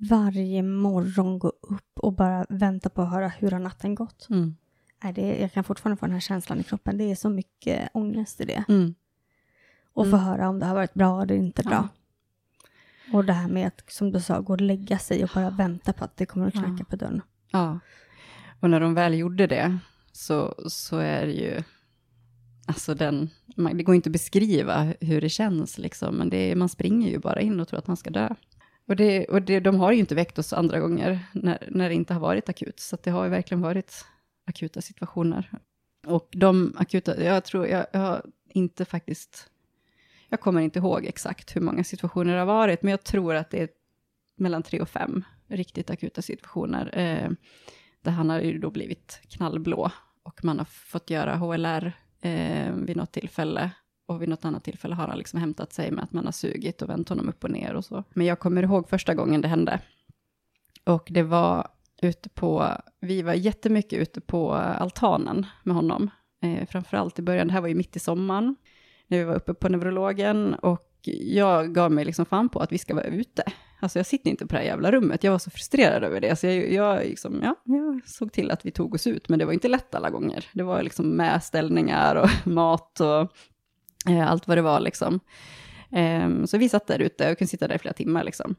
[0.10, 4.28] varje morgon gå upp och bara vänta på att höra hur har natten gått.
[4.30, 4.56] Mm.
[5.04, 6.98] Nej, det, jag kan fortfarande få den här känslan i kroppen.
[6.98, 8.63] Det är så mycket ångest i det.
[8.70, 8.96] Mm
[9.94, 10.20] och mm.
[10.20, 11.89] få höra om det har varit bra eller inte bra.
[13.12, 13.17] Ja.
[13.17, 15.94] Och det här med att, som du sa, gå och lägga sig och bara vänta
[15.94, 16.86] på att det kommer att knacka ja.
[16.89, 17.22] på dörren.
[17.52, 17.80] Ja,
[18.60, 19.78] och när de väl gjorde det
[20.12, 21.63] så, så är det ju,
[22.65, 26.69] alltså den, man, det går inte att beskriva hur det känns liksom, men det, man
[26.69, 28.30] springer ju bara in och tror att man ska dö.
[28.88, 31.95] Och, det, och det, de har ju inte väckt oss andra gånger när, när det
[31.95, 34.06] inte har varit akut, så det har ju verkligen varit
[34.45, 35.52] akuta situationer.
[36.08, 39.52] Och de akuta, jag tror, jag, jag har inte faktiskt
[40.32, 43.50] jag kommer inte ihåg exakt hur många situationer det har varit, men jag tror att
[43.50, 43.69] det är
[44.36, 46.97] mellan tre och fem riktigt akuta situationer.
[47.00, 47.32] Eh,
[48.02, 49.92] där han har ju då blivit knallblå
[50.24, 53.72] och man har fått göra HLR eh, vid något tillfälle.
[54.06, 56.82] Och vid något annat tillfälle har han liksom hämtat sig med att man har sugit
[56.82, 58.04] och vänt honom upp och ner och så.
[58.14, 59.80] Men jag kommer ihåg första gången det hände.
[60.84, 61.68] Och det var
[62.02, 62.68] ute på,
[63.00, 66.10] vi var jättemycket ute på altanen med honom.
[66.42, 68.56] Eh, framförallt i början, det här var ju mitt i sommaren,
[69.08, 70.54] när vi var uppe på neurologen.
[70.54, 70.90] Och
[71.22, 73.44] jag gav mig liksom fan på att vi ska vara ute.
[73.82, 76.36] Alltså jag sitter inte på det här jävla rummet, jag var så frustrerad över det.
[76.36, 79.46] Så jag, jag, liksom, ja, jag såg till att vi tog oss ut, men det
[79.46, 80.46] var inte lätt alla gånger.
[80.54, 83.32] Det var liksom med ställningar och mat och
[84.12, 85.20] eh, allt vad det var liksom.
[85.91, 88.56] Eh, så vi satt där ute och kunde sitta där i flera timmar liksom.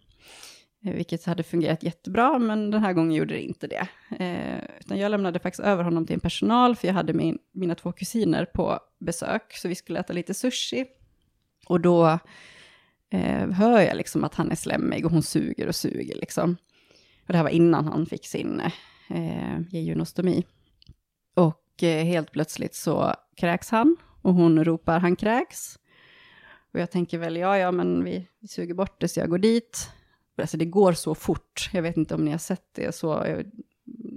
[0.84, 3.88] Eh, vilket hade fungerat jättebra, men den här gången gjorde det inte det.
[4.24, 7.74] Eh, utan jag lämnade faktiskt över honom till en personal, för jag hade min, mina
[7.74, 10.86] två kusiner på besök, så vi skulle äta lite sushi.
[11.66, 12.18] Och då
[13.12, 16.56] eh, hör jag liksom att han är slemmig och hon suger och suger liksom.
[17.26, 18.60] Och det här var innan han fick sin
[19.10, 20.46] eh, gejunostomi.
[21.34, 25.78] Och eh, helt plötsligt så kräks han och hon ropar han kräks.
[26.72, 29.38] Och jag tänker väl, ja, ja, men vi, vi suger bort det så jag går
[29.38, 29.90] dit.
[30.36, 31.70] Alltså det går så fort.
[31.72, 33.06] Jag vet inte om ni har sett det så.
[33.06, 33.50] Jag,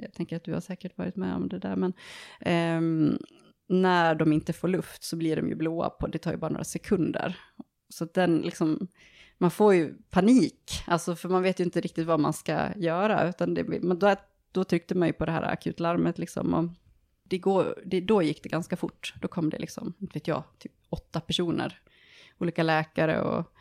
[0.02, 1.94] jag tänker att du har säkert varit med om det där, men
[2.40, 3.18] eh,
[3.68, 6.52] när de inte får luft så blir de ju blåa på, det tar ju bara
[6.52, 7.38] några sekunder.
[7.90, 8.88] Så den liksom,
[9.38, 13.30] man får ju panik, alltså för man vet ju inte riktigt vad man ska göra,
[13.30, 14.16] utan det, men då,
[14.52, 16.66] då tryckte man ju på det här akutlarmet liksom, och
[17.24, 19.14] det går, det, då gick det ganska fort.
[19.22, 21.80] Då kom det liksom, inte vet jag, typ åtta personer,
[22.38, 23.54] olika läkare och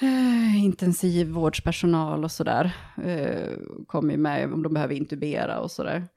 [0.00, 2.76] eh, intensivvårdspersonal och sådär.
[3.04, 6.08] Eh, kom ju med om de behöver intubera och sådär.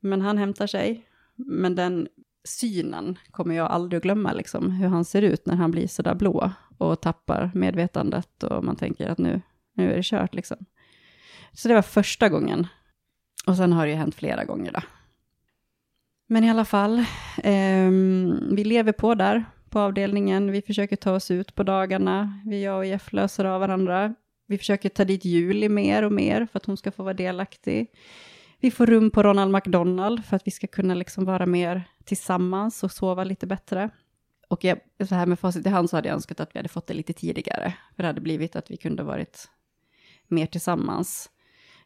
[0.00, 1.08] Men han hämtar sig.
[1.34, 2.08] Men den
[2.46, 6.14] synen kommer jag aldrig att glömma, liksom, hur han ser ut när han blir sådär
[6.14, 9.40] blå och tappar medvetandet och man tänker att nu,
[9.74, 10.56] nu är det kört liksom.
[11.52, 12.66] Så det var första gången.
[13.46, 14.80] Och sen har det ju hänt flera gånger då.
[16.28, 16.98] Men i alla fall,
[17.42, 17.90] eh,
[18.50, 20.52] vi lever på där på avdelningen.
[20.52, 22.40] Vi försöker ta oss ut på dagarna.
[22.46, 24.14] Vi, jag och Jeff löser av varandra.
[24.46, 27.86] Vi försöker ta dit Julie mer och mer för att hon ska få vara delaktig.
[28.66, 32.84] Vi får rum på Ronald McDonald för att vi ska kunna liksom vara mer tillsammans
[32.84, 33.90] och sova lite bättre.
[34.48, 36.68] Och jag, så här med facit i hand så hade jag önskat att vi hade
[36.68, 37.74] fått det lite tidigare.
[37.96, 39.48] För det hade blivit att vi kunde varit
[40.28, 41.30] mer tillsammans.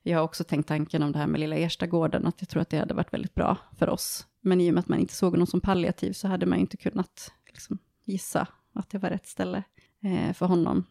[0.03, 2.71] Jag har också tänkt tanken om det här med lilla Erstagården, att jag tror att
[2.71, 4.27] det hade varit väldigt bra för oss.
[4.41, 6.77] Men i och med att man inte såg någon som palliativ så hade man inte
[6.77, 9.63] kunnat liksom, gissa att det var rätt ställe
[10.03, 10.85] eh, för honom.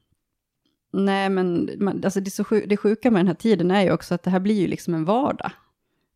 [0.94, 3.92] Nej, men man, alltså det, så sjuk, det sjuka med den här tiden är ju
[3.92, 5.52] också att det här blir ju liksom en vardag.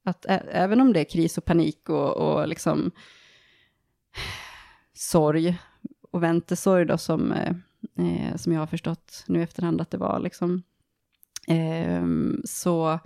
[0.04, 2.92] Att ä, även om det är kris och panik och, och liksom
[4.94, 5.58] sorg
[6.12, 7.56] och väntesorg då som, eh,
[7.98, 10.64] eh, som jag har förstått nu efterhand att det var liksom,
[11.48, 12.04] eh,
[12.46, 13.00] så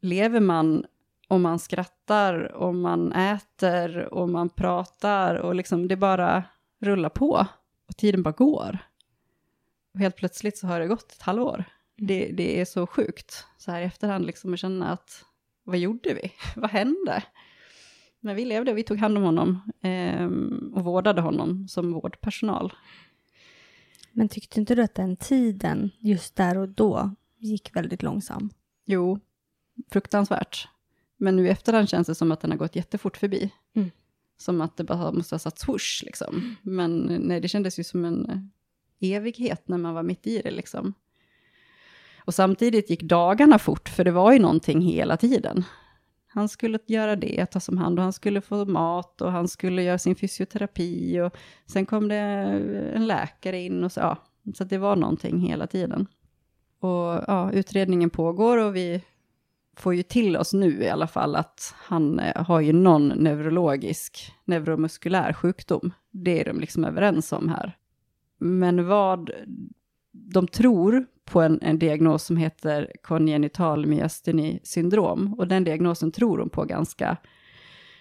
[0.00, 0.84] lever man
[1.28, 6.44] och man skrattar och man äter och man pratar och liksom det bara
[6.80, 7.46] rullar på
[7.88, 8.78] och tiden bara går.
[9.94, 11.54] Och helt plötsligt så har det gått ett halvår.
[11.54, 12.06] Mm.
[12.06, 15.24] Det, det är så sjukt så här i efterhand liksom att känna att
[15.64, 16.32] vad gjorde vi?
[16.60, 17.22] vad hände?
[18.20, 20.26] Men vi levde och vi tog hand om honom eh,
[20.78, 22.72] och vårdade honom som vårdpersonal.
[24.12, 28.50] Men tyckte inte du att den tiden, just där och då, gick väldigt långsam?
[28.84, 29.20] Jo,
[29.90, 30.68] fruktansvärt.
[31.16, 33.50] Men nu i efterhand känns det som att den har gått jättefort förbi.
[33.74, 33.90] Mm.
[34.36, 36.56] Som att det bara måste ha satt swoosh liksom.
[36.62, 40.50] Men nej, det kändes ju som en eh, evighet när man var mitt i det
[40.50, 40.94] liksom.
[42.24, 45.64] Och samtidigt gick dagarna fort, för det var ju någonting hela tiden.
[46.32, 49.82] Han skulle göra det, tas om hand och han skulle få mat och han skulle
[49.82, 52.16] göra sin fysioterapi och sen kom det
[52.94, 54.16] en läkare in och så, ja,
[54.54, 56.06] så det var någonting hela tiden.
[56.80, 59.02] Och ja, utredningen pågår och vi
[59.76, 64.32] får ju till oss nu i alla fall att han eh, har ju någon neurologisk,
[64.44, 65.92] neuromuskulär sjukdom.
[66.10, 67.76] Det är de liksom överens om här.
[68.38, 69.30] Men vad
[70.12, 75.34] de tror på en, en diagnos som heter kongenital myasteni syndrom.
[75.38, 77.16] Och den diagnosen tror de på ganska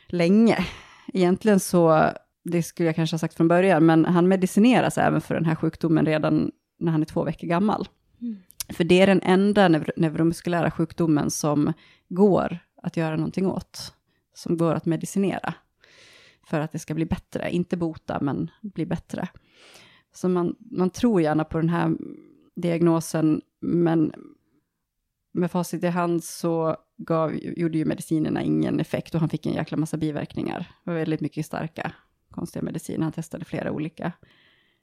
[0.08, 0.66] länge.
[1.14, 2.10] Egentligen så,
[2.44, 5.56] det skulle jag kanske ha sagt från början, men han medicineras även för den här
[5.56, 7.88] sjukdomen redan när han är två veckor gammal.
[8.22, 8.38] Mm.
[8.70, 11.74] För det är den enda neuro neuromuskulära sjukdomen som
[12.10, 13.94] går att göra någonting åt.
[14.34, 15.54] Som går att medicinera.
[16.48, 17.52] För att det ska bli bättre.
[17.52, 19.28] Inte bota, men bli bättre.
[20.14, 21.96] Så man, man tror gärna på den här
[22.62, 24.14] diagnosen, men
[25.32, 29.54] med facit i hand så gav, gjorde ju medicinerna ingen effekt och han fick en
[29.54, 30.60] jäkla massa biverkningar.
[30.84, 31.92] Det var väldigt mycket starka,
[32.32, 33.04] konstiga mediciner.
[33.04, 34.12] Han testade flera olika.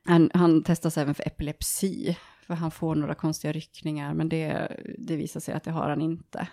[0.05, 5.17] Han, han testas även för epilepsi, för han får några konstiga ryckningar, men det, det
[5.17, 6.49] visar sig att det har han inte.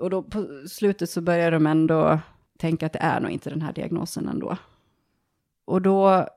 [0.00, 2.20] Och då på slutet så börjar de ändå
[2.58, 4.56] tänka att det är nog inte den här diagnosen ändå.
[5.64, 6.28] Och då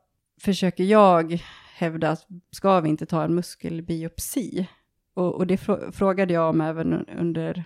[0.41, 1.43] försöker jag
[1.75, 4.67] hävda att ska vi inte ta en muskelbiopsi?
[5.13, 5.57] Och, och det
[5.91, 7.63] frågade jag om även under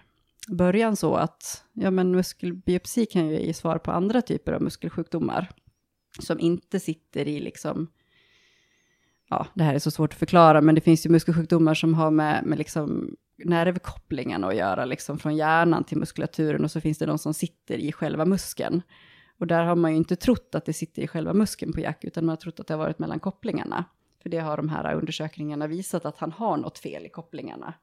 [0.48, 5.50] början så att ja, men muskelbiopsi kan ju ge svar på andra typer av muskelsjukdomar
[6.20, 7.88] som inte sitter i liksom,
[9.30, 12.12] ja, det här är så svårt att förklara, men det finns ju muskelsjukdomar som har
[12.12, 17.06] med, med liksom nervkopplingen att göra, liksom från hjärnan till muskulaturen, och så finns det
[17.06, 18.82] de som sitter i själva muskeln.
[19.42, 22.04] Och där har man ju inte trott att det sitter i själva muskeln på Jack,
[22.04, 23.86] utan man har trott att det har varit mellan kopplingarna.
[24.22, 27.74] För det har de här undersökningarna visat att han har något fel i kopplingarna.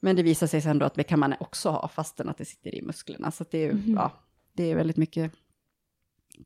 [0.00, 2.44] Men det visar sig sen då att det kan man också ha, fastän att det
[2.44, 3.30] sitter i musklerna.
[3.30, 3.94] Så det är, mm.
[3.94, 4.12] ja,
[4.52, 5.32] det är väldigt mycket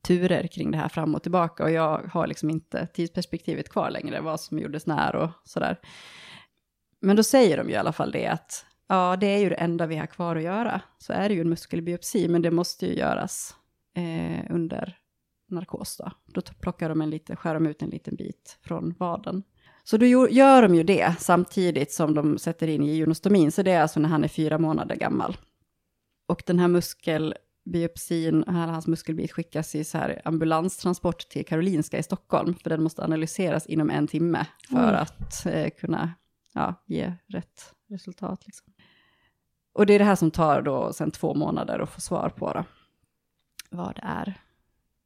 [0.02, 1.64] turer kring det här fram och tillbaka.
[1.64, 5.80] Och jag har liksom inte tidsperspektivet kvar längre, vad som gjordes när och sådär.
[7.00, 9.54] Men då säger de ju i alla fall det att ja, det är ju det
[9.54, 10.80] enda vi har kvar att göra.
[10.98, 13.55] Så är det ju en muskelbiopsi, men det måste ju göras
[13.96, 14.98] eh, under
[15.48, 16.10] narkos då.
[16.26, 19.42] Då plockar de en lite, skär de ut en liten bit från vaden.
[19.84, 23.82] Så då gör de ju det samtidigt som de sätter in geonostomin, så det är
[23.82, 25.36] alltså när han är fyra månader gammal.
[26.26, 32.54] Och den här muskelbiopsin, hans muskelbit skickas i så här ambulanstransport till Karolinska i Stockholm,
[32.54, 35.02] för den måste analyseras inom en timme för mm.
[35.02, 36.14] att eh, kunna
[36.54, 38.46] ja, ge rätt resultat.
[38.46, 38.72] Liksom.
[39.72, 42.52] Och det är det här som tar då sen två månader att få svar på
[42.52, 42.64] då,
[43.70, 44.40] vad det är.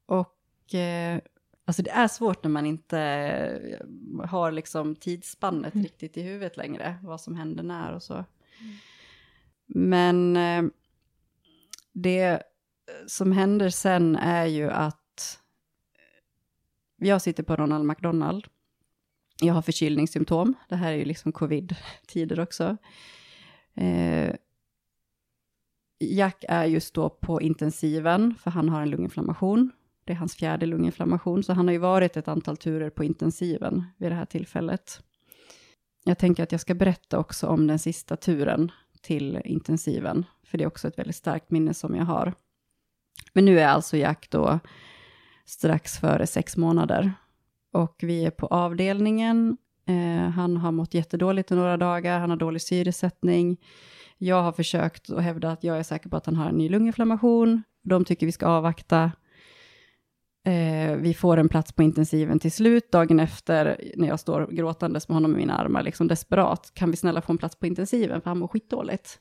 [0.07, 1.21] Och eh,
[1.65, 2.99] alltså det är svårt när man inte
[4.25, 5.85] har liksom tidsspannet mm.
[5.85, 8.15] riktigt i huvudet längre, vad som händer när och så.
[8.15, 8.27] Mm.
[9.67, 10.71] Men eh,
[11.93, 12.43] det
[13.07, 15.41] som händer sen är ju att
[16.97, 18.47] jag sitter på Ronald McDonald.
[19.41, 20.55] Jag har förkylningssymptom.
[20.69, 22.77] Det här är ju liksom covid-tider också.
[23.75, 24.35] Eh,
[26.01, 29.71] Jack är just då på intensiven, för han har en lunginflammation.
[30.05, 33.85] Det är hans fjärde lunginflammation, så han har ju varit ett antal turer på intensiven
[33.97, 35.03] vid det här tillfället.
[36.05, 40.65] Jag tänker att jag ska berätta också om den sista turen till intensiven, för det
[40.65, 42.35] är också ett väldigt starkt minne som jag har.
[43.33, 44.59] Men nu är alltså Jack då
[45.45, 47.13] strax före sex månader
[47.73, 49.57] och vi är på avdelningen.
[49.87, 53.57] Eh, han har mått jättedåligt i några dagar, han har dålig syresättning.
[54.23, 56.69] Jag har försökt att hävda att jag är säker på att han har en ny
[56.69, 57.63] lunginflammation.
[57.83, 59.13] De tycker vi ska avvakta.
[60.45, 65.09] Eh, vi får en plats på intensiven till slut, dagen efter, när jag står gråtandes
[65.09, 66.73] med honom i mina armar, liksom desperat.
[66.75, 69.19] Kan vi snälla få en plats på intensiven, för han mår skitdåligt.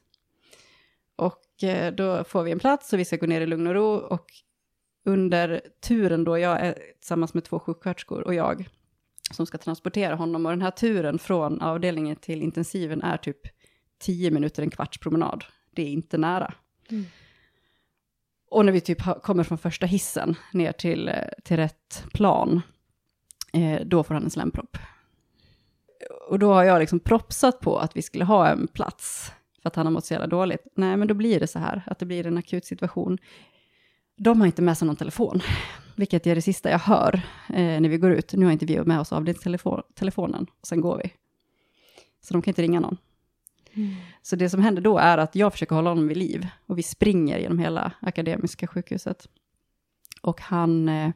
[1.15, 3.73] Och eh, då får vi en plats och vi ska gå ner i lugn och
[3.73, 3.93] ro.
[3.93, 4.25] Och
[5.05, 8.67] under turen då, jag är tillsammans med två sjuksköterskor och jag,
[9.31, 10.45] som ska transportera honom.
[10.45, 13.58] Och den här turen från avdelningen till intensiven är typ
[13.99, 15.43] tio minuter, en kvarts promenad.
[15.71, 16.53] Det är inte nära.
[16.89, 17.05] Mm.
[18.49, 22.61] Och när vi typ kommer från första hissen ner till, eh, till rätt plan,
[23.53, 24.77] eh, då får han en slempropp.
[26.29, 29.31] Och då har jag liksom propsat på att vi skulle ha en plats,
[29.61, 30.67] för att han har mått så jävla dåligt.
[30.75, 33.17] Nej, men då blir det så här, att det blir en akut situation.
[34.17, 35.41] De har inte med sig någon telefon,
[35.95, 38.33] vilket är det sista jag hör eh, när vi går ut.
[38.33, 41.13] Nu har inte vi med oss avdelningstelefonen, och sen går vi.
[42.21, 42.97] Så de kan inte ringa någon.
[43.73, 43.95] Mm.
[44.21, 46.83] Så det som händer då är att jag försöker hålla honom vid liv och vi
[46.83, 49.27] springer genom hela Akademiska sjukhuset.
[50.21, 51.11] Och han, eh,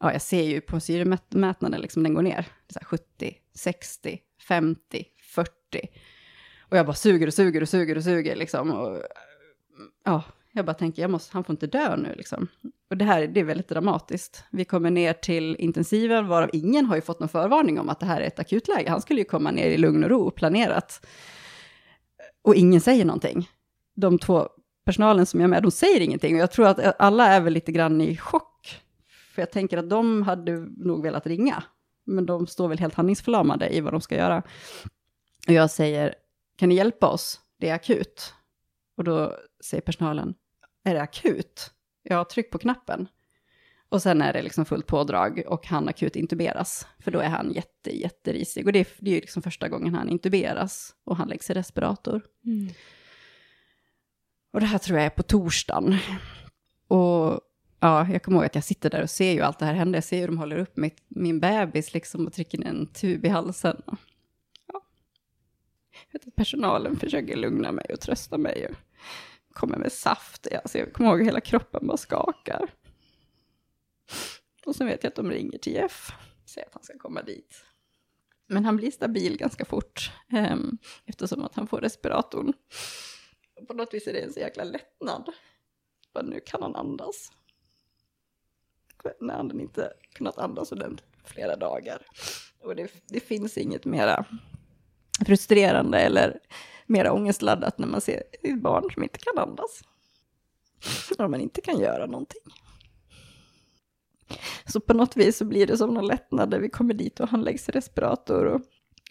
[0.00, 5.50] ja jag ser ju på syremätnaden, liksom den går ner, så 70, 60, 50, 40.
[6.68, 8.70] Och jag bara suger och suger och suger och suger liksom.
[8.70, 9.02] Och,
[10.04, 12.48] ja, jag bara tänker, jag måste, han får inte dö nu liksom.
[12.90, 14.44] Och det här det är väldigt dramatiskt.
[14.50, 18.06] Vi kommer ner till intensiven, varav ingen har ju fått någon förvarning om att det
[18.06, 18.90] här är ett akutläge.
[18.90, 21.06] Han skulle ju komma ner i lugn och ro, planerat.
[22.46, 23.50] Och ingen säger någonting.
[23.94, 24.48] De två
[24.84, 26.34] personalen som jag är med, de säger ingenting.
[26.34, 28.82] Och jag tror att alla är väl lite grann i chock.
[29.34, 31.62] För jag tänker att de hade nog velat ringa.
[32.04, 34.42] Men de står väl helt handlingsförlamade i vad de ska göra.
[35.46, 36.14] Och jag säger,
[36.56, 37.40] kan ni hjälpa oss?
[37.60, 38.34] Det är akut.
[38.96, 40.34] Och då säger personalen,
[40.84, 41.70] är det akut?
[42.02, 43.08] Ja, tryck på knappen.
[43.96, 46.86] Och sen är det liksom fullt pådrag och han akut intuberas.
[46.98, 48.66] För då är han jätte, jätterisig.
[48.66, 51.54] Och det är, det är ju liksom första gången han intuberas och han läggs i
[51.54, 52.22] respirator.
[52.44, 52.68] Mm.
[54.52, 55.96] Och det här tror jag är på torsdagen.
[56.88, 57.40] Och
[57.80, 59.96] ja, jag kommer ihåg att jag sitter där och ser ju allt det här hända.
[59.96, 63.24] Jag ser hur de håller upp mitt, min bebis liksom och trycker in en tub
[63.24, 63.82] i halsen.
[64.66, 64.82] Ja.
[66.36, 68.66] Personalen försöker lugna mig och trösta mig.
[68.66, 68.76] Och
[69.52, 70.46] kommer med saft.
[70.62, 72.70] Alltså jag kommer ihåg hur hela kroppen bara skakar.
[74.66, 76.12] Och sen vet jag att de ringer till Jeff.
[76.46, 77.64] säger att han ska komma dit.
[78.46, 80.56] Men han blir stabil ganska fort, eh,
[81.04, 82.52] eftersom att han får respiratorn.
[83.60, 85.32] Och på något vis är det en så jäkla lättnad.
[86.14, 87.32] Bara nu kan han andas.
[89.20, 92.06] När han inte kunnat andas ordentligt flera dagar.
[92.60, 94.24] Och det, det finns inget mera
[95.26, 96.40] frustrerande eller
[96.86, 99.82] mera ångestladdat när man ser ett barn som inte kan andas.
[101.18, 102.42] Om man inte kan göra någonting.
[104.64, 107.28] Så på något vis så blir det som någon lättnad när vi kommer dit och
[107.28, 108.60] han läggs i respirator och,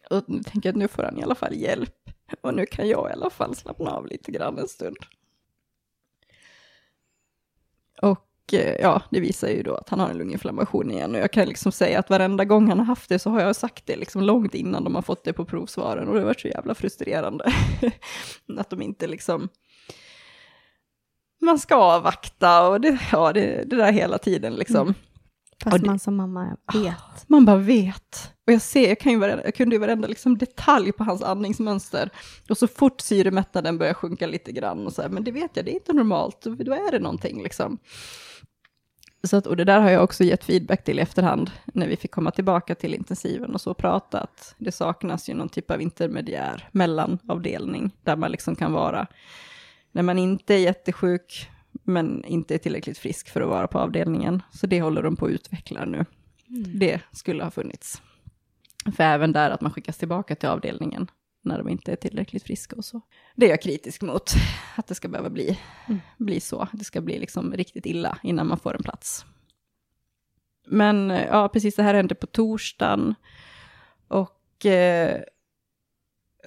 [0.09, 1.95] och nu tänker jag att nu får han i alla fall hjälp.
[2.41, 4.97] Och nu kan jag i alla fall slappna av lite grann en stund.
[8.01, 11.15] Och eh, ja, det visar ju då att han har en lunginflammation igen.
[11.15, 13.55] Och jag kan liksom säga att varenda gång han har haft det så har jag
[13.55, 16.07] sagt det liksom långt innan de har fått det på provsvaren.
[16.07, 17.53] Och det har varit så jävla frustrerande.
[18.57, 19.49] att de inte liksom...
[21.41, 24.81] Man ska avvakta och det, ja, det, det där hela tiden liksom.
[24.81, 24.93] Mm.
[25.63, 27.27] Fast det, man som mamma vet.
[27.27, 28.31] Man bara vet.
[28.47, 31.21] Och jag ser, jag, kan ju varenda, jag kunde ju varenda liksom detalj på hans
[31.21, 32.09] andningsmönster.
[32.49, 35.65] Och så fort syremättnaden börjar sjunka lite grann och så här, men det vet jag,
[35.65, 37.77] det är inte normalt, då är det någonting liksom.
[39.23, 41.97] Så att, och det där har jag också gett feedback till i efterhand, när vi
[41.97, 45.81] fick komma tillbaka till intensiven och så prata, att det saknas ju någon typ av
[45.81, 49.07] intermediär mellanavdelning, där man liksom kan vara,
[49.95, 54.41] när man inte är jättesjuk, men inte är tillräckligt frisk för att vara på avdelningen.
[54.51, 56.05] Så det håller de på att utveckla nu.
[56.49, 56.79] Mm.
[56.79, 58.01] Det skulle ha funnits.
[58.95, 62.75] För även där att man skickas tillbaka till avdelningen när de inte är tillräckligt friska
[62.75, 63.01] och så.
[63.35, 64.31] Det är jag kritisk mot,
[64.75, 65.99] att det ska behöva bli, mm.
[66.17, 66.67] bli så.
[66.73, 69.25] Det ska bli liksom riktigt illa innan man får en plats.
[70.67, 73.15] Men ja, precis det här hände på torsdagen.
[74.07, 75.21] Och eh,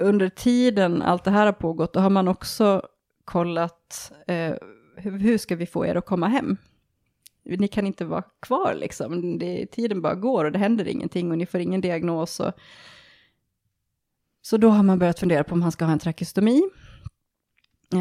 [0.00, 2.82] under tiden allt det här har pågått, då har man också
[3.28, 4.54] kollat eh,
[4.96, 6.56] hur ska vi få er att komma hem?
[7.44, 11.38] Ni kan inte vara kvar liksom, det, tiden bara går och det händer ingenting och
[11.38, 12.40] ni får ingen diagnos.
[12.40, 12.52] Och...
[14.42, 16.62] Så då har man börjat fundera på om han ska ha en trakeostomi,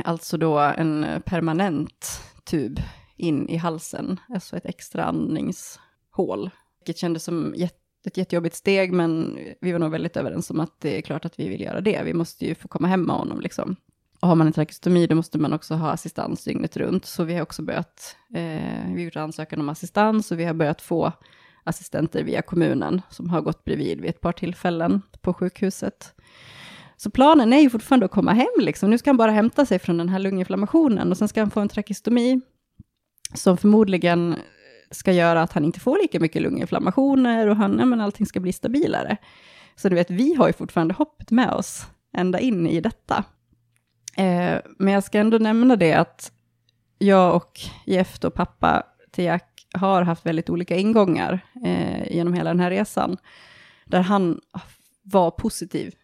[0.03, 2.79] alltså då en permanent tub
[3.15, 6.49] in i halsen, alltså ett extra andningshål.
[6.79, 7.53] Vilket kändes som
[8.03, 11.39] ett jättejobbigt steg, men vi var nog väldigt överens om att det är klart att
[11.39, 12.03] vi vill göra det.
[12.03, 13.75] Vi måste ju få komma hem med honom liksom.
[14.19, 17.05] Och har man en trakeostomi då måste man också ha assistans dygnet runt.
[17.05, 20.81] Så vi har också börjat, eh, vi gjort ansökan om assistans och vi har börjat
[20.81, 21.11] få
[21.63, 26.13] assistenter via kommunen som har gått bredvid vid ett par tillfällen på sjukhuset.
[26.97, 28.89] Så planen är ju fortfarande att komma hem liksom.
[28.89, 31.59] Nu ska han bara hämta sig från den här lunginflammationen och sen ska han få
[31.59, 32.41] en trakeostomi
[33.33, 34.35] som förmodligen
[34.91, 38.39] ska göra att han inte får lika mycket lunginflammationer och han, ja, men allting ska
[38.39, 39.17] bli stabilare.
[39.75, 41.85] Så du vet, vi har ju fortfarande hoppet med oss
[42.17, 43.23] ända in i detta.
[44.17, 46.31] Eh, men jag ska ändå nämna det att
[46.97, 52.49] jag och Jeff, och pappa till Jack, har haft väldigt olika ingångar eh, genom hela
[52.49, 53.17] den här resan.
[53.85, 54.41] Där han
[55.03, 55.95] var positiv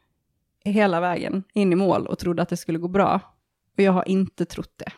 [0.66, 3.20] hela vägen in i mål och trodde att det skulle gå bra.
[3.78, 4.92] Och jag har inte trott det.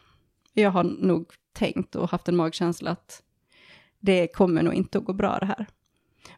[0.54, 3.22] Jag har nog tänkt och haft en magkänsla att
[4.00, 5.66] det kommer nog inte att gå bra det här.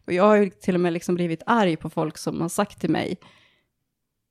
[0.05, 2.81] Och jag har ju till och med liksom blivit arg på folk som har sagt
[2.81, 3.17] till mig,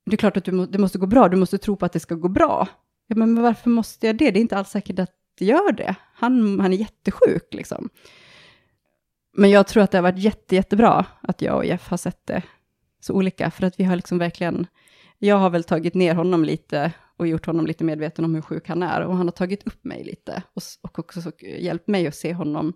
[0.07, 1.92] det är klart att du må, det måste gå bra, du måste tro på att
[1.92, 2.68] det ska gå bra.
[3.07, 4.30] Ja, men varför måste jag det?
[4.30, 5.94] Det är inte alls säkert att det gör det.
[6.14, 7.88] Han, han är jättesjuk liksom.
[9.36, 12.26] Men jag tror att det har varit jätte, jättebra att jag och Jeff har sett
[12.26, 12.42] det
[13.00, 14.66] så olika, för att vi har liksom verkligen,
[15.18, 18.68] jag har väl tagit ner honom lite och gjort honom lite medveten om hur sjuk
[18.68, 22.14] han är, och han har tagit upp mig lite och, och också hjälpt mig att
[22.14, 22.72] se honom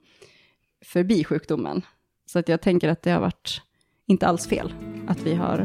[0.85, 1.83] förbi sjukdomen.
[2.27, 3.63] Så att jag tänker att det har varit
[4.07, 4.75] inte alls fel
[5.07, 5.59] att vi har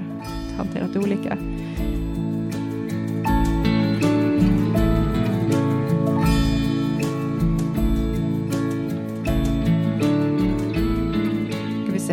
[0.57, 1.37] hanterat det olika.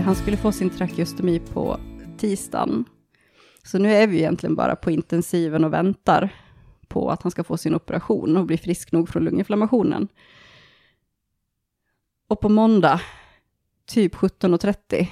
[0.00, 1.80] Han skulle få sin trakeostomi på
[2.18, 2.84] tisdagen.
[3.62, 6.34] Så nu är vi egentligen bara på intensiven och väntar
[6.88, 10.08] på att han ska få sin operation och bli frisk nog från lunginflammationen.
[12.28, 13.00] Och på måndag,
[13.86, 15.06] typ 17.30,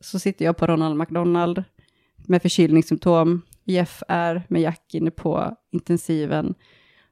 [0.00, 1.64] så sitter jag på Ronald McDonald
[2.16, 3.42] med förkylningssymptom.
[3.64, 6.54] Jeff är med Jack inne på intensiven.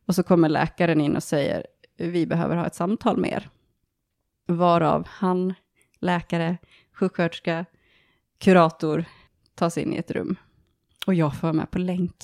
[0.06, 3.48] Och så kommer läkaren in och säger, vi behöver ha ett samtal med er.
[4.46, 5.54] Varav han,
[6.00, 6.58] läkare,
[7.02, 7.64] sjuksköterska,
[8.38, 9.04] kurator
[9.54, 10.36] ta sig in i ett rum.
[11.06, 12.14] Och jag får vara med på länk.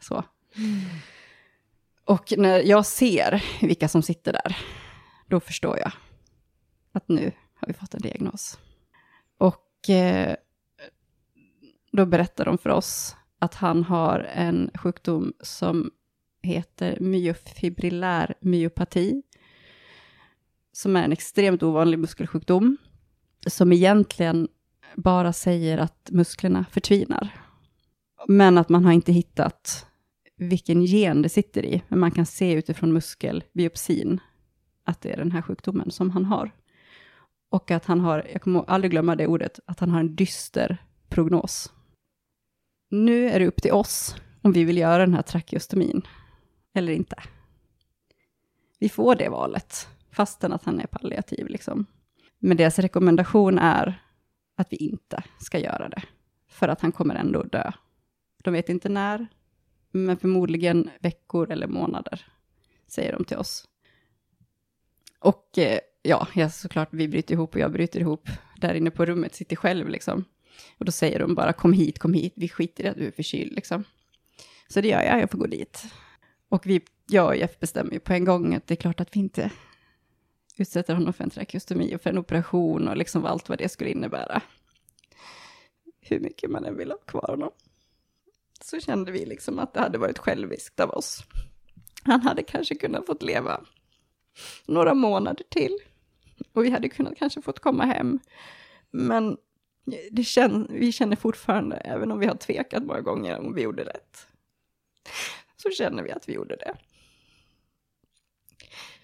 [0.00, 0.24] Så.
[0.56, 0.80] Mm.
[2.04, 4.56] Och när jag ser vilka som sitter där,
[5.26, 5.92] då förstår jag
[6.92, 8.58] att nu har vi fått en diagnos.
[9.38, 10.36] Och eh,
[11.92, 15.90] då berättar de för oss att han har en sjukdom som
[16.42, 19.22] heter myofibrillär myopati,
[20.72, 22.76] som är en extremt ovanlig muskelsjukdom,
[23.46, 24.48] som egentligen
[24.96, 27.28] bara säger att musklerna förtvinar.
[28.28, 29.86] Men att man har inte hittat
[30.36, 31.82] vilken gen det sitter i.
[31.88, 34.20] Men man kan se utifrån muskelbiopsin
[34.84, 36.50] att det är den här sjukdomen som han har.
[37.50, 40.78] Och att han har, jag kommer aldrig glömma det ordet, att han har en dyster
[41.08, 41.72] prognos.
[42.90, 46.02] Nu är det upp till oss om vi vill göra den här trakeostomin
[46.74, 47.22] eller inte.
[48.78, 51.46] Vi får det valet, fastän att han är palliativ.
[51.46, 51.86] Liksom.
[52.44, 54.02] Men deras rekommendation är
[54.56, 56.02] att vi inte ska göra det,
[56.48, 57.72] för att han kommer ändå dö.
[58.44, 59.26] De vet inte när,
[59.90, 62.26] men förmodligen veckor eller månader,
[62.86, 63.68] säger de till oss.
[65.18, 69.04] Och eh, ja, ja, såklart, vi bryter ihop och jag bryter ihop där inne på
[69.04, 70.24] rummet, sitter själv liksom.
[70.78, 73.12] Och då säger de bara kom hit, kom hit, vi skiter i att du är
[73.12, 73.84] förkyld liksom.
[74.68, 75.84] Så det gör jag, jag får gå dit.
[76.48, 79.16] Och vi, jag och Jeff bestämmer ju på en gång att det är klart att
[79.16, 79.50] vi inte
[80.56, 83.90] utsätter honom för en trakeostomi och för en operation och liksom allt vad det skulle
[83.90, 84.42] innebära.
[86.00, 87.50] Hur mycket man än vill ha kvar honom.
[88.60, 91.24] Så kände vi liksom att det hade varit själviskt av oss.
[92.04, 93.60] Han hade kanske kunnat fått leva
[94.66, 95.78] några månader till.
[96.52, 98.18] Och vi hade kunnat kanske fått komma hem.
[98.90, 99.36] Men
[100.10, 103.84] det kän vi känner fortfarande, även om vi har tvekat många gånger om vi gjorde
[103.84, 104.26] rätt,
[105.56, 106.74] så känner vi att vi gjorde det.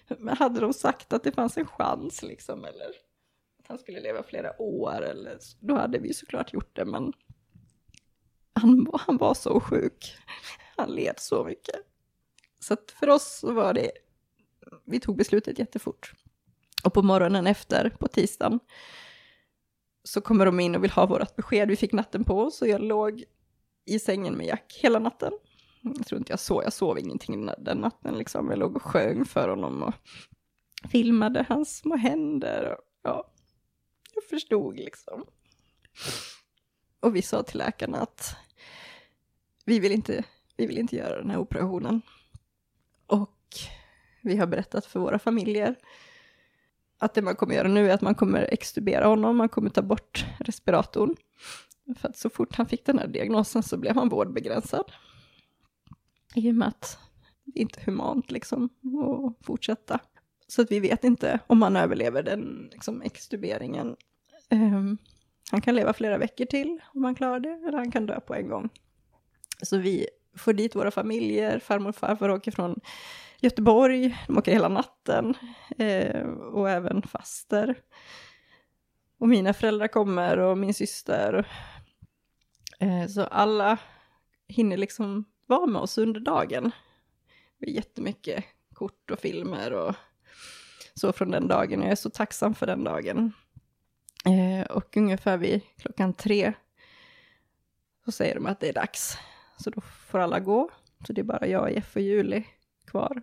[0.19, 2.89] Men hade de sagt att det fanns en chans liksom, eller
[3.59, 7.13] att han skulle leva flera år, eller, då hade vi såklart gjort det, men
[8.53, 10.17] han, han var så sjuk.
[10.77, 11.75] Han led så mycket.
[12.59, 13.91] Så att för oss var det,
[14.85, 16.13] vi tog beslutet jättefort.
[16.83, 18.59] Och på morgonen efter, på tisdagen,
[20.03, 21.67] så kommer de in och vill ha vårt besked.
[21.67, 23.23] Vi fick natten på oss och jag låg
[23.85, 25.33] i sängen med Jack hela natten.
[25.81, 28.49] Jag tror inte jag sov, jag sov ingenting den natten liksom.
[28.49, 29.93] Jag låg och sjöng för honom och
[30.89, 32.75] filmade hans små händer.
[32.77, 33.31] Och, ja,
[34.15, 35.25] jag förstod liksom.
[36.99, 38.35] Och vi sa till läkarna att
[39.65, 40.23] vi vill inte,
[40.57, 42.01] vi vill inte göra den här operationen.
[43.07, 43.37] Och
[44.21, 45.75] vi har berättat för våra familjer
[46.99, 49.81] att det man kommer göra nu är att man kommer extubera honom, man kommer ta
[49.81, 51.15] bort respiratorn.
[51.97, 54.91] För att så fort han fick den här diagnosen så blev han vårdbegränsad.
[56.35, 56.99] I och med att
[57.45, 59.99] det inte är humant liksom att fortsätta.
[60.47, 63.95] Så att vi vet inte om han överlever den liksom, extuberingen.
[64.49, 64.97] Um,
[65.51, 68.35] han kan leva flera veckor till om han klarar det, eller han kan dö på
[68.35, 68.69] en gång.
[69.61, 70.07] Så vi
[70.37, 72.79] får dit våra familjer, farmor och farfar åker från
[73.39, 75.33] Göteborg, de åker hela natten
[75.77, 77.75] eh, och även faster.
[79.19, 81.47] Och mina föräldrar kommer och min syster.
[82.79, 83.77] Eh, så alla
[84.47, 86.71] hinner liksom vara med oss under dagen.
[87.57, 89.95] Det var jättemycket kort och filmer och
[90.93, 91.81] så från den dagen.
[91.81, 93.33] Jag är så tacksam för den dagen.
[94.25, 96.53] Eh, och ungefär vid klockan tre
[98.05, 99.17] så säger de att det är dags.
[99.57, 100.69] Så då får alla gå.
[101.07, 102.43] Så det är bara jag, Jeff och Julie
[102.85, 103.21] kvar.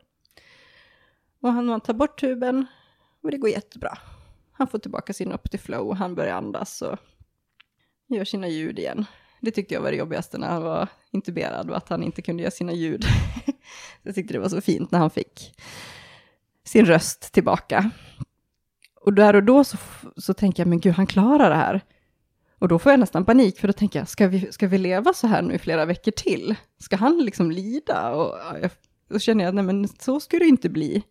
[1.40, 2.66] Och han, man tar bort tuben
[3.22, 3.98] och det går jättebra.
[4.52, 6.98] Han får tillbaka sin upp till flow och han börjar andas och
[8.06, 9.06] gör sina ljud igen.
[9.40, 12.42] Det tyckte jag var det jobbigaste när han var intuberad, och att han inte kunde
[12.42, 13.04] göra sina ljud.
[14.02, 15.54] jag tyckte det var så fint när han fick
[16.64, 17.90] sin röst tillbaka.
[19.00, 19.76] Och där och då så,
[20.16, 21.80] så tänker jag, men gud, han klarar det här.
[22.58, 25.12] Och då får jag nästan panik, för då tänker jag, ska vi, ska vi leva
[25.12, 26.54] så här nu i flera veckor till?
[26.78, 28.10] Ska han liksom lida?
[28.10, 28.70] Och jag,
[29.08, 31.02] då känner jag, nej men så skulle det inte bli.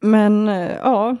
[0.00, 1.16] Men eh, ja,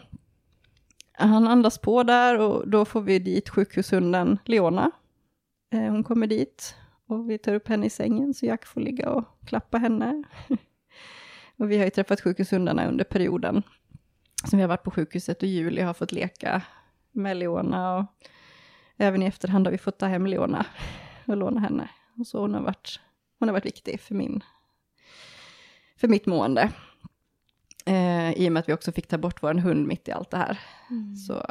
[1.12, 4.90] han andas på där och då får vi dit sjukhushunden Leona.
[5.74, 9.10] Eh, hon kommer dit och vi tar upp henne i sängen så Jack får ligga
[9.10, 10.22] och klappa henne.
[11.56, 13.62] och vi har ju träffat sjukhushundarna under perioden
[14.44, 16.62] som vi har varit på sjukhuset och Julie har fått leka
[17.12, 18.04] med Leona och
[18.96, 20.66] även i efterhand har vi fått ta hem Leona
[21.26, 21.88] och låna henne.
[22.18, 23.00] Och så hon har varit,
[23.38, 24.44] hon har varit viktig för min
[25.96, 26.72] för mitt mående.
[27.86, 30.30] Eh, I och med att vi också fick ta bort vår hund mitt i allt
[30.30, 30.58] det här.
[30.90, 31.16] Mm.
[31.16, 31.46] Så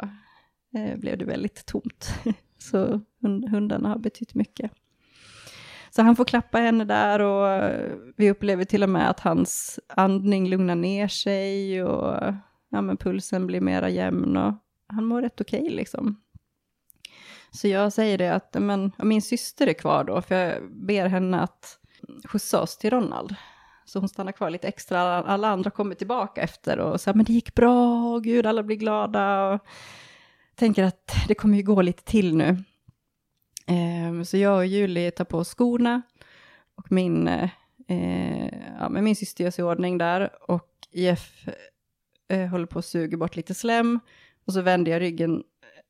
[0.78, 2.14] eh, blev det väldigt tomt.
[2.58, 4.70] så hund, hundarna har betytt mycket.
[5.90, 7.72] Så han får klappa henne där och
[8.16, 12.34] vi upplever till och med att hans andning lugnar ner sig och
[12.68, 14.54] ja, men pulsen blir mera jämn och
[14.86, 16.20] han mår rätt okej okay, liksom.
[17.50, 21.40] Så jag säger det att men, min syster är kvar då, för jag ber henne
[21.40, 21.78] att
[22.24, 23.34] skjutsa oss till Ronald.
[23.84, 25.00] Så hon stannar kvar lite extra.
[25.00, 28.76] Alla andra kommer tillbaka efter och säger men det gick bra, och gud, alla blir
[28.76, 29.48] glada.
[29.48, 29.60] Och
[30.56, 32.64] tänker att det kommer ju gå lite till nu.
[33.66, 36.02] Eh, så jag och Julie tar på skorna
[36.74, 38.48] och min, eh,
[38.78, 41.48] ja, men min syster gör sig i ordning där och Jeff
[42.28, 44.00] eh, håller på att suga bort lite slem
[44.44, 45.42] och så vänder jag ryggen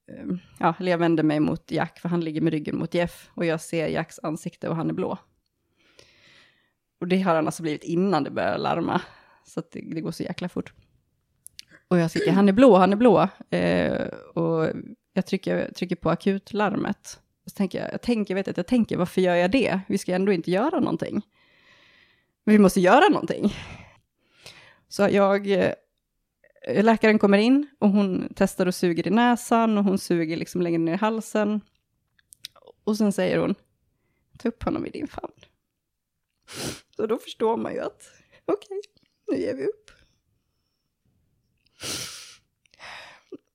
[0.09, 3.31] eh, ja, eller jag vänder mig mot Jack, för han ligger med ryggen mot Jeff,
[3.35, 5.19] och jag ser Jacks ansikte och han är blå.
[7.01, 9.03] Och det har han alltså blivit innan det börjar larma,
[9.45, 10.73] så att det, det går så jäkla fort.
[11.95, 13.28] Och jag sitter, han är blå, han är blå.
[13.51, 14.70] Eh, och
[15.12, 17.20] jag trycker, trycker på akutlarmet.
[17.45, 19.80] Och så tänker jag, jag tänker, vet att jag tänker, varför gör jag det?
[19.88, 21.22] Vi ska ändå inte göra någonting.
[22.45, 23.55] Men vi måste göra någonting.
[24.88, 25.74] Så jag, eh,
[26.84, 30.78] läkaren kommer in och hon testar och suger i näsan och hon suger liksom längre
[30.78, 31.61] ner i halsen.
[32.84, 33.55] Och sen säger hon,
[34.38, 35.32] ta upp honom i din famn.
[36.97, 38.03] Så då förstår man ju att,
[38.45, 38.90] okej, okay,
[39.26, 39.84] nu ger vi upp.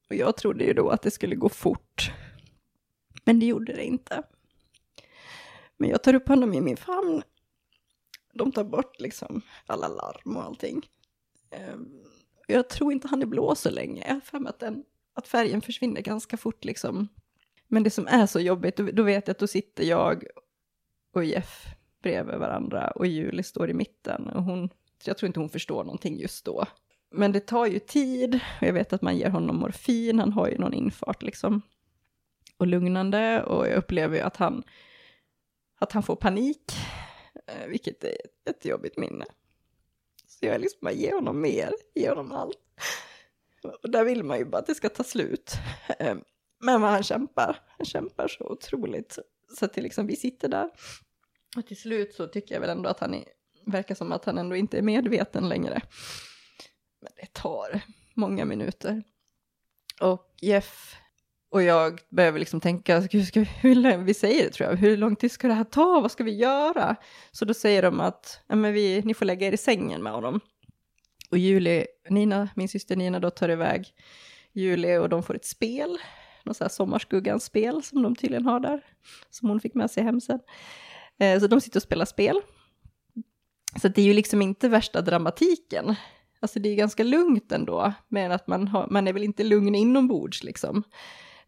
[0.09, 2.11] Och jag trodde ju då att det skulle gå fort.
[3.25, 4.23] Men det gjorde det inte.
[5.77, 7.23] Men jag tar upp honom i min famn.
[8.33, 10.89] De tar bort liksom alla larm och allting.
[11.51, 12.03] Ehm,
[12.47, 14.03] jag tror inte han är blå så länge.
[14.07, 17.07] Jag har för mig att, den, att färgen försvinner ganska fort liksom.
[17.67, 20.23] Men det som är så jobbigt, då vet jag att då sitter jag
[21.13, 21.65] och Jeff
[22.01, 24.29] bredvid varandra och Julie står i mitten.
[24.29, 24.69] Och hon,
[25.05, 26.65] jag tror inte hon förstår någonting just då.
[27.11, 30.47] Men det tar ju tid, och jag vet att man ger honom morfin, han har
[30.47, 31.61] ju någon infart liksom.
[32.57, 34.63] Och lugnande, och jag upplever ju att han,
[35.79, 36.71] att han får panik,
[37.47, 39.25] eh, vilket är ett jättejobbigt minne.
[40.27, 42.57] Så jag liksom bara, ge honom mer, ge honom allt.
[43.83, 45.53] Och där vill man ju bara att det ska ta slut.
[45.99, 46.15] Eh,
[46.59, 49.19] men han kämpar, han kämpar så otroligt.
[49.57, 50.69] Så att det liksom, vi sitter där.
[51.57, 53.23] Och till slut så tycker jag väl ändå att han är,
[53.65, 55.81] verkar som att han ändå inte är medveten längre.
[57.01, 57.81] Men det tar
[58.13, 59.03] många minuter.
[60.01, 60.95] Och Jeff
[61.51, 64.97] och jag behöver liksom tänka, hur ska vi, hur, vi säger det tror jag, hur
[64.97, 66.95] lång tid ska det här ta, vad ska vi göra?
[67.31, 70.13] Så då säger de att, ja, men vi, ni får lägga er i sängen med
[70.13, 70.39] honom.
[71.31, 73.93] Och Julie, Nina, min syster Nina då tar iväg
[74.53, 75.97] Julie och de får ett spel,
[76.43, 78.81] något så här sommarskuggans spel som de tydligen har där,
[79.29, 80.39] som hon fick med sig hem sen.
[81.19, 82.41] Eh, så de sitter och spelar spel.
[83.81, 85.95] Så det är ju liksom inte värsta dramatiken,
[86.39, 89.75] Alltså det är ganska lugnt ändå, men att man, har, man är väl inte lugn
[89.75, 90.83] inombords liksom.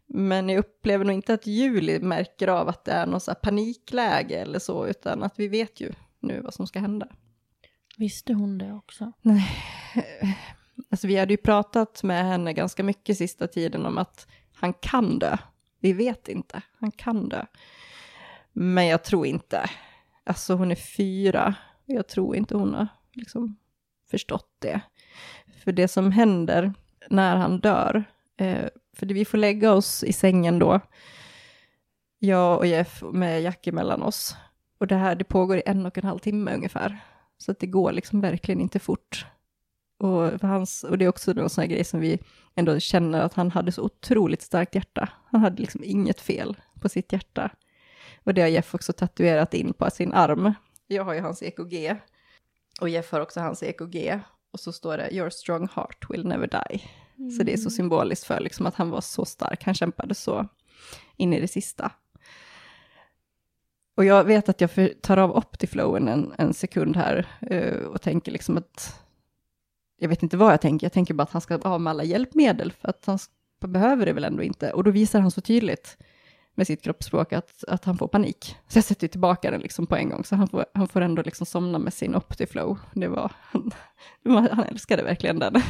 [0.06, 4.34] Men jag upplever nog inte att Julie märker av att det är något så panikläge
[4.34, 7.08] eller så, utan att vi vet ju nu vad som ska hända.
[7.98, 9.12] Visste hon det också?
[9.22, 9.48] Nej,
[10.90, 15.18] alltså vi hade ju pratat med henne ganska mycket sista tiden om att han kan
[15.18, 15.36] dö.
[15.80, 17.46] Vi vet inte, han kan dö.
[18.52, 19.70] Men jag tror inte,
[20.24, 21.54] alltså hon är fyra,
[21.86, 23.56] jag tror inte hon har liksom
[24.12, 24.80] förstått det.
[25.64, 26.72] För det som händer
[27.10, 28.04] när han dör,
[28.36, 30.80] eh, för vi får lägga oss i sängen då,
[32.18, 34.36] jag och Jeff med Jack emellan oss.
[34.78, 36.98] Och det här det pågår i en och en halv timme ungefär.
[37.38, 39.26] Så att det går liksom verkligen inte fort.
[39.98, 42.18] Och, hans, och det är också en sån här grej som vi
[42.54, 45.08] ändå känner att han hade så otroligt starkt hjärta.
[45.30, 47.50] Han hade liksom inget fel på sitt hjärta.
[48.24, 50.54] Och det har Jeff också tatuerat in på sin arm.
[50.86, 51.96] Jag har ju hans EKG
[52.82, 54.20] och Jeff har också hans EKG.
[54.50, 56.82] Och så står det “Your strong heart will never die”.
[57.18, 57.30] Mm.
[57.30, 57.70] Så det är så mm.
[57.70, 60.48] symboliskt för liksom att han var så stark, han kämpade så
[61.16, 61.92] in i det sista.
[63.96, 64.70] Och jag vet att jag
[65.02, 69.02] tar av optiflowen en, en sekund här uh, och tänker liksom att,
[69.98, 72.04] jag vet inte vad jag tänker, jag tänker bara att han ska av med alla
[72.04, 73.18] hjälpmedel, för att han
[73.60, 74.72] behöver det väl ändå inte.
[74.72, 75.98] Och då visar han så tydligt
[76.54, 78.56] med sitt kroppsspråk att, att han får panik.
[78.68, 81.22] Så jag sätter tillbaka den liksom på en gång, så han får, han får ändå
[81.22, 82.78] liksom somna med sin Optiflow.
[82.92, 83.32] Det var,
[84.24, 85.54] han älskade verkligen den.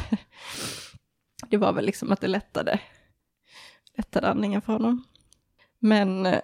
[1.49, 2.79] Det var väl liksom att det lättade,
[3.97, 5.03] lättade andningen för honom.
[5.79, 6.41] Men eh,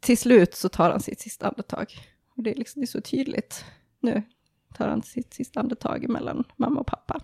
[0.00, 1.86] till slut så tar han sitt sista andetag.
[2.36, 3.64] Och det är, liksom, det är så tydligt.
[4.00, 4.22] Nu
[4.74, 7.20] tar han sitt sista andetag mellan mamma och pappa.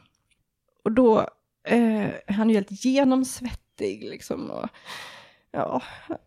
[0.85, 1.19] Och då
[1.65, 4.51] eh, är han ju helt genomsvettig liksom.
[4.51, 4.69] Och,
[5.55, 6.25] ja, alltså,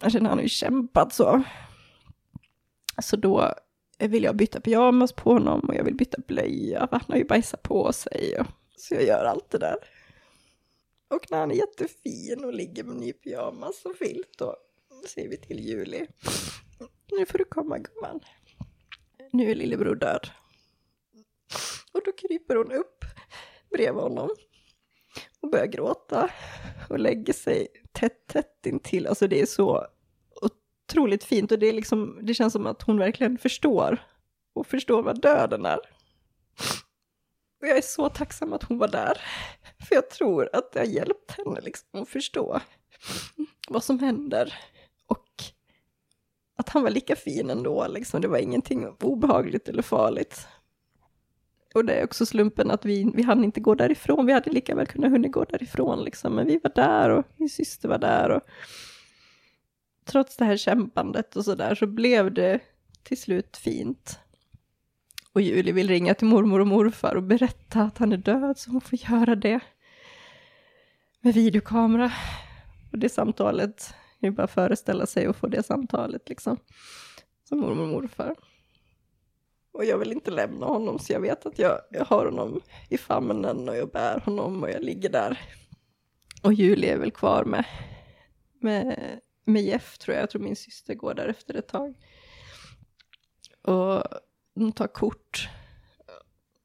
[0.00, 1.42] jag känner han har ju kämpat så.
[3.02, 3.54] Så då
[3.98, 7.24] vill jag byta pyjamas på honom och jag vill byta blöja, för han har ju
[7.24, 8.40] bajsat på sig.
[8.40, 8.46] Och,
[8.76, 9.76] så jag gör allt det där.
[11.08, 14.56] Och när han är jättefin och ligger med ny pyjamas och filt då
[15.08, 16.06] säger vi till Julie.
[17.18, 18.20] Nu får du komma gumman.
[19.32, 20.28] Nu är lillebror död.
[21.92, 23.04] Och då kryper hon upp
[23.70, 24.28] bredvid honom
[25.48, 26.30] och börjar gråta
[26.88, 29.06] och lägger sig tätt, tätt intill.
[29.06, 29.86] Alltså det är så
[30.42, 33.98] otroligt fint och det, är liksom, det känns som att hon verkligen förstår
[34.54, 35.78] och förstår vad döden är.
[37.60, 39.20] Och jag är så tacksam att hon var där,
[39.88, 42.60] för jag tror att det har hjälpt henne liksom att förstå
[43.68, 44.54] vad som händer.
[45.06, 45.28] Och
[46.56, 48.20] att han var lika fin ändå, liksom.
[48.20, 50.46] det var ingenting obehagligt eller farligt.
[51.78, 54.26] Och det är också slumpen att vi, vi hann inte gå därifrån.
[54.26, 56.34] Vi hade lika väl kunnat hunnit gå därifrån liksom.
[56.34, 58.30] Men vi var där och min syster var där.
[58.30, 58.42] Och
[60.04, 62.60] trots det här kämpandet och sådär så blev det
[63.02, 64.18] till slut fint.
[65.32, 68.70] Och Julie vill ringa till mormor och morfar och berätta att han är död så
[68.70, 69.60] hon får göra det.
[71.20, 72.12] Med videokamera.
[72.92, 76.56] Och det samtalet, det är bara att föreställa sig och få det samtalet liksom.
[77.48, 78.34] Som mormor och morfar.
[79.78, 82.98] Och jag vill inte lämna honom så jag vet att jag, jag har honom i
[82.98, 85.40] famnen och jag bär honom och jag ligger där.
[86.42, 87.64] Och Julie är väl kvar med,
[88.60, 88.98] med,
[89.44, 90.22] med Jeff tror jag.
[90.22, 91.94] Jag tror min syster går där efter ett tag.
[93.62, 94.04] Och
[94.54, 95.48] de tar kort.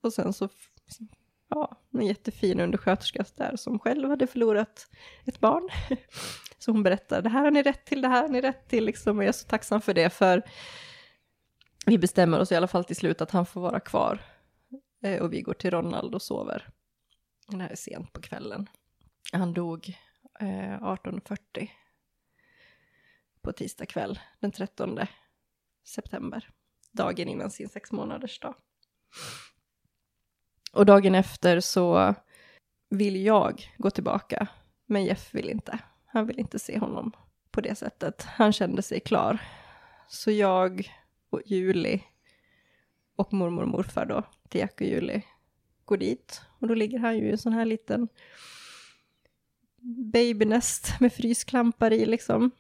[0.02, 0.50] Och sen så,
[1.50, 4.88] ja, en jättefin undersköterska där som själv hade förlorat
[5.26, 5.70] ett barn.
[6.60, 8.86] Så hon berättar, det här har ni rätt till, det här har ni rätt till,
[8.86, 9.18] liksom.
[9.18, 10.44] Och jag är så tacksam för det, för
[11.86, 14.22] vi bestämmer oss i alla fall till slut att han får vara kvar.
[15.04, 16.70] Eh, och vi går till Ronald och sover.
[17.48, 18.70] Det här är sent på kvällen.
[19.32, 19.98] Han dog
[20.40, 21.70] eh, 18.40
[23.42, 25.00] på tisdag kväll den 13
[25.84, 26.50] september.
[26.92, 28.56] Dagen innan sin sex månaders dag.
[30.74, 32.16] Och dagen efter så
[32.90, 34.48] vill jag gå tillbaka,
[34.86, 35.80] men Jeff vill inte.
[36.06, 37.12] Han vill inte se honom
[37.52, 38.24] på det sättet.
[38.24, 39.42] Han kände sig klar.
[40.08, 40.92] Så jag
[41.34, 42.04] och Juli
[43.16, 45.22] och mormor och morfar då, till Jack och Juli,
[45.86, 46.42] går dit.
[46.60, 48.08] Och då ligger han ju i en sån här liten
[50.14, 52.52] babynest med frysklampar i liksom.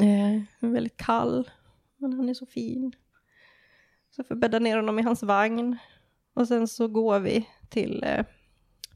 [0.00, 1.50] Eh, väldigt kall,
[1.96, 2.92] men han är så fin.
[4.10, 5.78] Så jag får bädda ner honom i hans vagn.
[6.34, 8.26] Och sen så går vi till eh,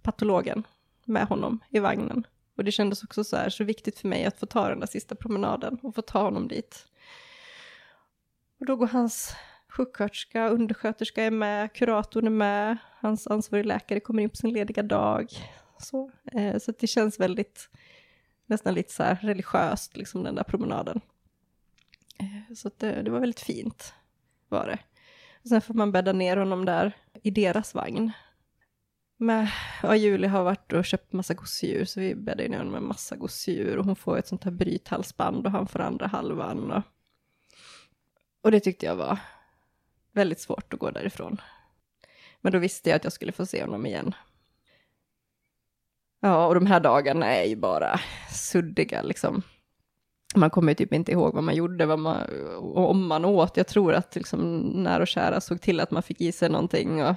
[0.03, 0.67] patologen
[1.05, 2.27] med honom i vagnen.
[2.57, 4.87] Och det kändes också så här så viktigt för mig att få ta den där
[4.87, 6.87] sista promenaden och få ta honom dit.
[8.61, 9.37] Och då går hans
[9.69, 14.83] sjuksköterska, undersköterska är med, kuratorn är med, hans ansvarig läkare kommer in på sin lediga
[14.83, 15.27] dag.
[15.79, 17.69] Så, eh, så det känns väldigt,
[18.47, 21.01] nästan lite så här religiöst, liksom den där promenaden.
[22.19, 23.95] Eh, så det, det, var väldigt fint,
[24.49, 24.79] var det.
[25.43, 28.13] Och sen får man bädda ner honom där i deras vagn.
[29.17, 29.51] Med,
[29.83, 33.17] ja, Julie har varit och köpt massa gosedjur, så vi bäddar ner honom med massa
[33.17, 33.77] gosedjur.
[33.77, 36.71] Och hon får ett sånt här brythalsband och han får andra halvan.
[36.71, 36.83] Och,
[38.43, 39.19] och det tyckte jag var
[40.13, 41.41] väldigt svårt att gå därifrån.
[42.41, 44.15] Men då visste jag att jag skulle få se honom igen.
[46.21, 48.01] Ja, och de här dagarna är ju bara
[48.33, 49.43] suddiga liksom.
[50.35, 52.23] Man kommer ju typ inte ihåg vad man gjorde, vad man,
[52.57, 53.57] och om man åt.
[53.57, 57.05] Jag tror att liksom när och kära såg till att man fick i sig någonting.
[57.05, 57.15] Och,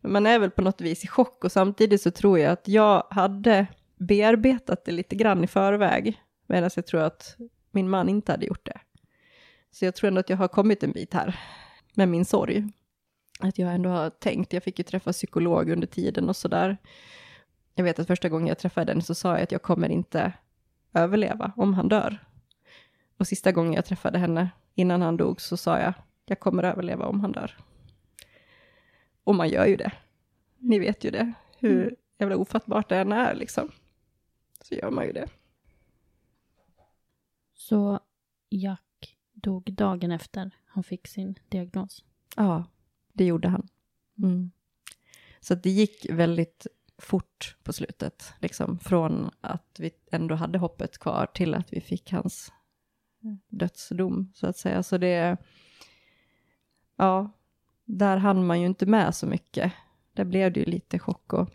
[0.00, 3.06] man är väl på något vis i chock och samtidigt så tror jag att jag
[3.10, 6.20] hade bearbetat det lite grann i förväg.
[6.46, 7.36] Medan jag tror att
[7.70, 8.80] min man inte hade gjort det.
[9.74, 11.40] Så jag tror ändå att jag har kommit en bit här
[11.94, 12.68] med min sorg.
[13.40, 16.76] Att jag ändå har tänkt, jag fick ju träffa psykolog under tiden och sådär.
[17.74, 20.32] Jag vet att första gången jag träffade den så sa jag att jag kommer inte
[20.92, 22.24] överleva om han dör.
[23.16, 25.94] Och sista gången jag träffade henne innan han dog så sa jag,
[26.24, 27.58] jag kommer överleva om han dör.
[29.24, 29.92] Och man gör ju det.
[30.58, 31.94] Ni vet ju det, hur mm.
[32.18, 33.70] jävla ofattbart det än är liksom.
[34.62, 35.28] Så gör man ju det.
[37.54, 38.00] Så
[38.50, 38.83] Jack
[39.44, 42.04] dog dagen efter han fick sin diagnos?
[42.36, 42.64] Ja,
[43.12, 43.68] det gjorde han.
[44.18, 44.50] Mm.
[45.40, 46.66] Så det gick väldigt
[46.98, 52.12] fort på slutet, liksom från att vi ändå hade hoppet kvar till att vi fick
[52.12, 52.52] hans
[53.48, 54.82] dödsdom, så att säga.
[54.82, 55.36] Så det,
[56.96, 57.30] ja,
[57.84, 59.72] där hann man ju inte med så mycket.
[60.12, 61.50] Där blev det ju lite chock och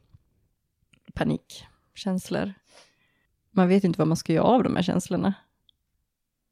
[1.13, 2.53] panikkänslor.
[3.51, 5.33] Man vet inte vad man ska göra av de här känslorna.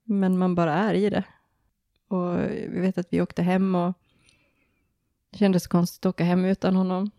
[0.09, 1.23] Men man bara är i det.
[2.07, 3.93] Och vi vet att vi åkte hem och
[5.31, 7.11] det kändes konstigt att åka hem utan honom.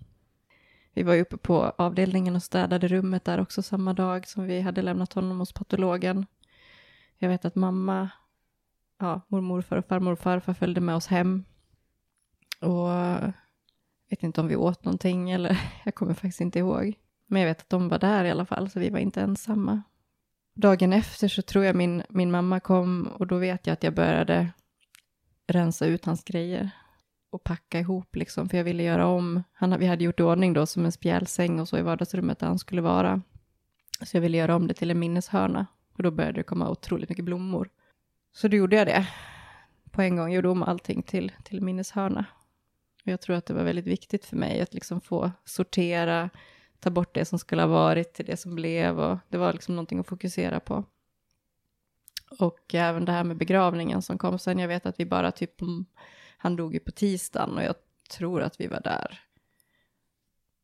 [0.93, 4.61] Vi var ju uppe på avdelningen och städade rummet där också samma dag som vi
[4.61, 6.27] hade lämnat honom hos patologen.
[7.19, 8.09] Jag vet att mamma,
[8.99, 11.45] ja, mormor, och farmor och farfar följde med oss hem.
[12.61, 13.33] Och jag
[14.11, 16.95] vet inte om vi åt någonting eller jag kommer faktiskt inte ihåg.
[17.27, 19.83] Men jag vet att de var där i alla fall, så vi var inte ensamma.
[20.61, 23.95] Dagen efter så tror jag min, min mamma kom och då vet jag att jag
[23.95, 24.51] började
[25.47, 26.71] rensa ut hans grejer
[27.31, 29.43] och packa ihop liksom, för jag ville göra om.
[29.53, 32.47] Han, vi hade gjort i ordning då som en spjälsäng och så i vardagsrummet där
[32.47, 33.23] han skulle vara.
[34.03, 35.67] Så jag ville göra om det till en minneshörna.
[35.97, 37.69] Och då började det komma otroligt mycket blommor.
[38.33, 39.09] Så då gjorde jag det
[39.91, 40.33] på en gång.
[40.33, 42.25] Gjorde om allting till, till minneshörna.
[43.05, 46.31] Och jag tror att det var väldigt viktigt för mig att liksom få sortera,
[46.81, 49.01] ta bort det som skulle ha varit till det som blev.
[49.01, 50.85] Och det var liksom någonting att fokusera på.
[52.39, 54.59] Och även det här med begravningen som kom sen.
[54.59, 55.55] Jag vet att vi bara typ,
[56.39, 57.75] han dog ju på tisdagen och jag
[58.11, 59.21] tror att vi var där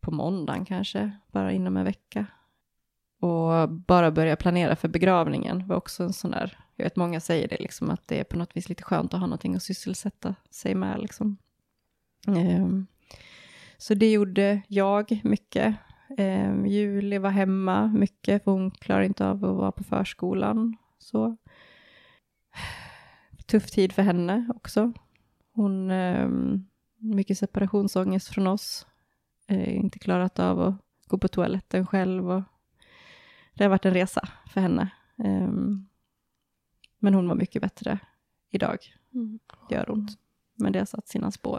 [0.01, 2.27] på måndagen kanske, bara inom en vecka.
[3.21, 7.49] Och bara börja planera för begravningen var också en sån där, jag vet många säger
[7.49, 10.35] det liksom, att det är på något vis lite skönt att ha någonting att sysselsätta
[10.51, 11.37] sig med liksom.
[12.27, 12.87] Um,
[13.79, 15.77] så det gjorde jag mycket.
[16.09, 20.77] Um, Julie var hemma mycket, för hon klarar inte av att vara på förskolan.
[20.99, 21.37] Så.
[23.47, 24.93] Tuff tid för henne också.
[25.53, 26.67] Hon, um,
[26.99, 28.87] mycket separationsångest från oss.
[29.51, 30.75] Uh, inte klarat av att
[31.07, 32.43] gå på toaletten själv och
[33.55, 34.91] det har varit en resa för henne.
[35.17, 35.89] Um,
[36.99, 37.99] men hon var mycket bättre
[38.51, 38.79] idag.
[39.15, 39.39] Mm.
[39.69, 40.11] Det gör ont.
[40.55, 41.59] Men det har satt sina spår.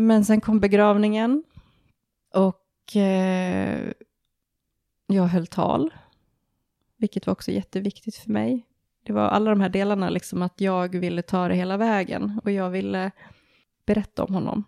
[0.00, 1.44] Men sen kom begravningen
[2.34, 3.92] och eh,
[5.06, 5.94] jag höll tal
[6.96, 8.66] vilket var också jätteviktigt för mig.
[9.02, 12.50] Det var alla de här delarna, liksom att jag ville ta det hela vägen och
[12.50, 13.10] jag ville
[13.86, 14.64] berätta om honom.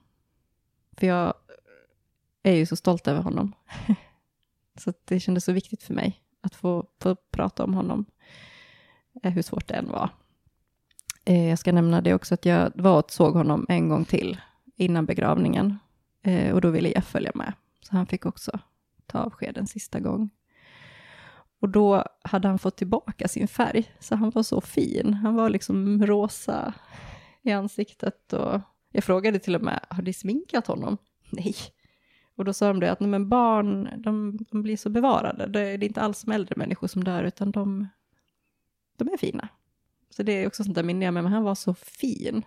[0.96, 1.34] För jag
[2.42, 3.52] är ju så stolt över honom.
[4.78, 8.04] så det kändes så viktigt för mig att få, få prata om honom,
[9.22, 10.10] eh, hur svårt det än var.
[11.24, 14.38] Eh, jag ska nämna det också att jag var och såg honom en gång till
[14.82, 15.78] innan begravningen
[16.22, 17.52] eh, och då ville Jeff följa med.
[17.80, 18.58] Så han fick också
[19.06, 20.30] ta avsked en sista gång.
[21.60, 25.14] Och då hade han fått tillbaka sin färg, så han var så fin.
[25.14, 26.74] Han var liksom rosa
[27.42, 28.60] i ansiktet och
[28.92, 30.98] jag frågade till och med, har ni sminkat honom?
[31.30, 31.54] Nej.
[32.34, 35.46] Och då sa de det att men barn, de, de blir så bevarade.
[35.46, 37.88] Det är inte alls som äldre människor som dör, utan de,
[38.96, 39.48] de är fina.
[40.10, 42.44] Så det är också sånt där minne jag med, men han var så fin.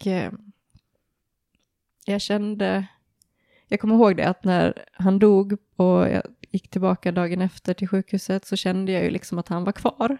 [0.00, 0.32] Och eh,
[2.04, 2.86] jag kände,
[3.68, 7.88] jag kommer ihåg det att när han dog och jag gick tillbaka dagen efter till
[7.88, 10.18] sjukhuset så kände jag ju liksom att han var kvar.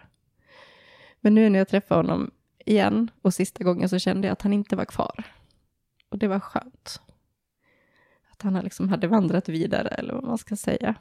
[1.21, 2.31] Men nu när jag träffade honom
[2.65, 5.25] igen och sista gången så kände jag att han inte var kvar.
[6.09, 7.01] Och det var skönt.
[8.31, 10.95] Att han liksom hade vandrat vidare eller vad man ska säga.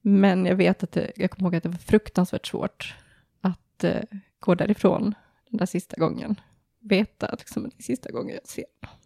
[0.00, 2.94] Men jag vet att det, jag kommer ihåg att det var fruktansvärt svårt
[3.40, 4.02] att eh,
[4.40, 5.14] gå därifrån
[5.48, 6.36] den där sista gången.
[6.82, 8.96] Veta liksom, att liksom, det är sista gången jag ser honom.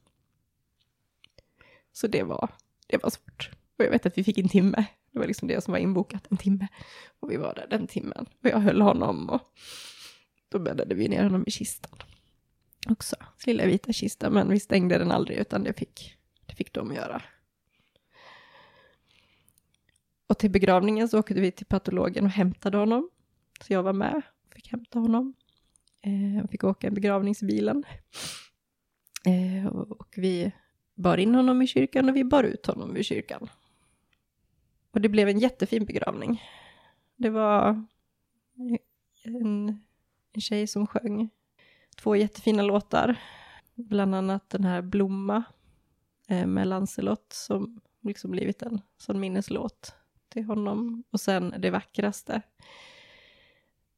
[1.93, 2.51] Så det var,
[2.87, 3.51] det var svårt.
[3.79, 4.87] Och jag vet att vi fick en timme.
[5.13, 6.69] Det var liksom det som var inbokat, en timme.
[7.21, 8.27] Och vi var där den timmen.
[8.43, 9.41] Och jag höll honom och
[10.49, 11.99] då bäddade vi ner honom i kistan.
[12.89, 13.17] Också,
[13.47, 16.17] lilla vita kistan, men vi stängde den aldrig utan det fick,
[16.47, 17.23] det fick de göra.
[20.27, 23.11] Och till begravningen så åkte vi till patologen och hämtade honom.
[23.61, 25.35] Så jag var med och fick hämta honom.
[26.07, 27.85] Eh, Han fick åka i begravningsbilen.
[29.27, 30.53] Eh, och vi
[30.95, 33.49] bar in honom i kyrkan och vi bar ut honom ur kyrkan.
[34.91, 36.43] Och det blev en jättefin begravning.
[37.17, 37.85] Det var
[39.23, 39.81] en,
[40.33, 41.31] en tjej som sjöng
[41.97, 43.17] två jättefina låtar.
[43.75, 45.45] Bland annat den här Blomma
[46.29, 49.95] eh, med Lancelot som liksom blivit en sån minneslåt
[50.29, 51.05] till honom.
[51.11, 52.43] Och sen det vackraste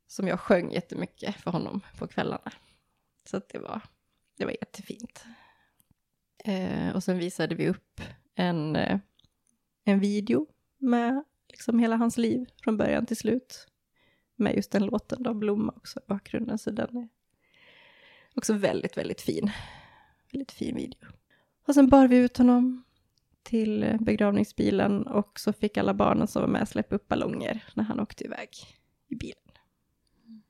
[0.08, 2.52] som jag sjöng jättemycket för honom på kvällarna.
[3.24, 3.82] Så det var,
[4.36, 5.24] det var jättefint.
[6.44, 8.00] Eh, och sen visade vi upp
[8.34, 8.98] en, eh,
[9.84, 10.46] en video
[10.78, 13.66] med liksom hela hans liv från början till slut.
[14.36, 17.08] Med just den låten då, Blomma också i bakgrunden, så den är
[18.34, 19.50] också väldigt, väldigt fin.
[20.32, 21.08] Väldigt fin video.
[21.66, 22.84] Och sen bar vi ut honom
[23.42, 28.00] till begravningsbilen och så fick alla barnen som var med släppa upp ballonger när han
[28.00, 28.48] åkte iväg
[29.08, 29.47] i bilen.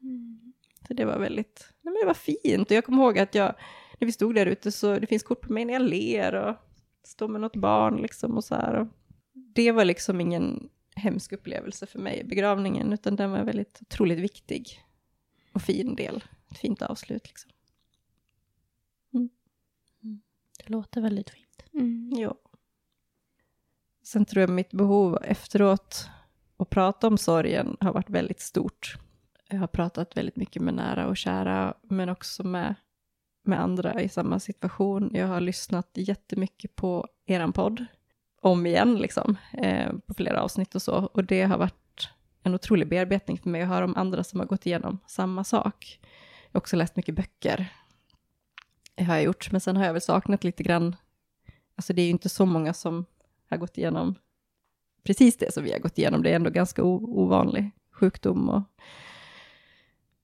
[0.08, 0.52] Mm.
[0.88, 3.54] Så det var väldigt, nej men det var fint och jag kommer ihåg att jag,
[3.98, 6.56] när vi stod där ute så det finns kort på mig när jag ler och
[7.04, 8.74] står med något barn liksom och så här.
[8.74, 8.86] Och
[9.32, 14.84] det var liksom ingen hemsk upplevelse för mig, begravningen, utan den var väldigt otroligt viktig.
[15.52, 16.24] och fin del.
[16.50, 17.50] Ett fint avslut liksom.
[19.14, 19.30] Mm.
[20.58, 21.64] Det låter väldigt fint.
[21.72, 22.12] Mm.
[22.16, 22.34] Ja.
[24.02, 26.08] Sen tror jag mitt behov efteråt
[26.56, 28.98] att prata om sorgen har varit väldigt stort.
[29.50, 32.74] Jag har pratat väldigt mycket med nära och kära, men också med,
[33.44, 35.10] med andra i samma situation.
[35.14, 37.84] Jag har lyssnat jättemycket på er podd,
[38.40, 40.94] om igen liksom, eh, på flera avsnitt och så.
[40.94, 42.10] Och det har varit
[42.42, 46.00] en otrolig bearbetning för mig att höra om andra som har gått igenom samma sak.
[46.46, 47.72] Jag har också läst mycket böcker,
[48.94, 50.96] det har jag gjort, men sen har jag väl saknat lite grann,
[51.76, 53.04] alltså det är ju inte så många som
[53.50, 54.14] har gått igenom
[55.02, 56.22] precis det som vi har gått igenom.
[56.22, 58.62] Det är ändå ganska ovanlig sjukdom och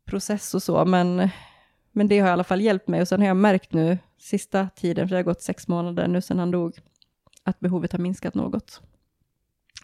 [0.04, 1.28] process och så, men,
[1.92, 3.00] men det har i alla fall hjälpt mig.
[3.00, 6.20] Och sen har jag märkt nu, sista tiden, för det har gått sex månader nu
[6.20, 6.78] sedan han dog,
[7.42, 8.82] att behovet har minskat något.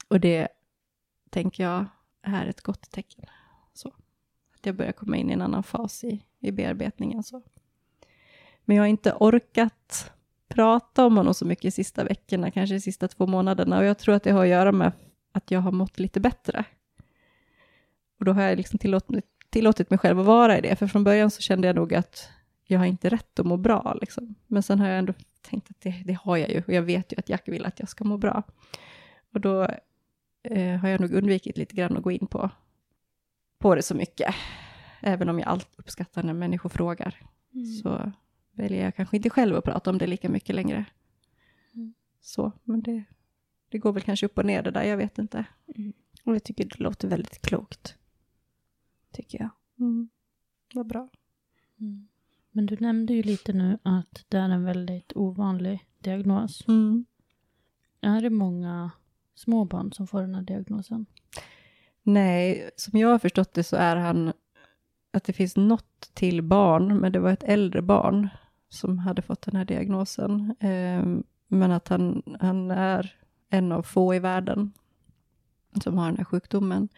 [0.09, 0.49] Och det
[1.31, 1.87] tänker jag
[2.23, 3.25] är ett gott tecken.
[3.73, 3.89] Så.
[4.55, 7.23] Att jag börjar komma in i en annan fas i, i bearbetningen.
[7.23, 7.43] Så.
[8.65, 10.13] Men jag har inte orkat
[10.49, 13.79] prata om honom så mycket de sista veckorna, kanske de sista två månaderna.
[13.79, 14.93] Och jag tror att det har att göra med
[15.33, 16.65] att jag har mått lite bättre.
[18.19, 21.05] Och då har jag liksom tillåtit, tillåtit mig själv att vara i det, för från
[21.05, 22.29] början så kände jag nog att
[22.65, 23.97] jag har inte rätt att må bra.
[24.01, 24.35] Liksom.
[24.47, 27.13] Men sen har jag ändå tänkt att det, det, har jag ju, och jag vet
[27.13, 28.43] ju att Jack vill att jag ska må bra.
[29.33, 29.63] Och då
[30.43, 32.51] eh, har jag nog undvikit lite grann att gå in på,
[33.59, 34.35] på det så mycket.
[35.01, 37.21] Även om jag alltid uppskattar när människor frågar.
[37.55, 37.67] Mm.
[37.67, 38.13] Så
[38.53, 40.85] väljer jag kanske inte själv att prata om det lika mycket längre.
[41.75, 41.95] Mm.
[42.21, 43.05] Så, men det,
[43.69, 45.45] det går väl kanske upp och ner det där, jag vet inte.
[45.77, 45.93] Mm.
[46.25, 47.97] Och jag tycker det låter väldigt klokt.
[49.13, 49.51] Tycker jag.
[49.79, 50.09] Mm.
[50.75, 51.09] Vad bra.
[51.81, 52.09] Mm.
[52.51, 56.69] Men du nämnde ju lite nu att det är en väldigt ovanlig diagnos.
[56.69, 57.05] Mm.
[58.01, 58.91] Är det många
[59.35, 61.07] småbarn som får den här diagnosen?
[62.03, 64.33] Nej, som jag har förstått det så är han
[65.13, 68.29] att det finns något till barn, men det var ett äldre barn
[68.69, 70.55] som hade fått den här diagnosen.
[70.61, 71.05] Eh,
[71.49, 73.15] men att han, han är
[73.49, 74.73] en av få i världen
[75.83, 76.89] som har den här sjukdomen.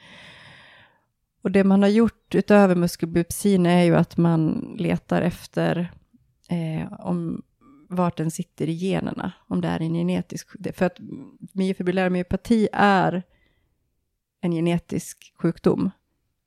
[1.43, 5.93] Och det man har gjort utöver muskelbiopsin är ju att man letar efter
[6.49, 7.43] eh, om
[7.89, 10.49] vart den sitter i generna, om det är en genetisk...
[10.75, 10.97] För att
[11.53, 13.23] myofibrillär myopati är
[14.41, 15.91] en genetisk sjukdom.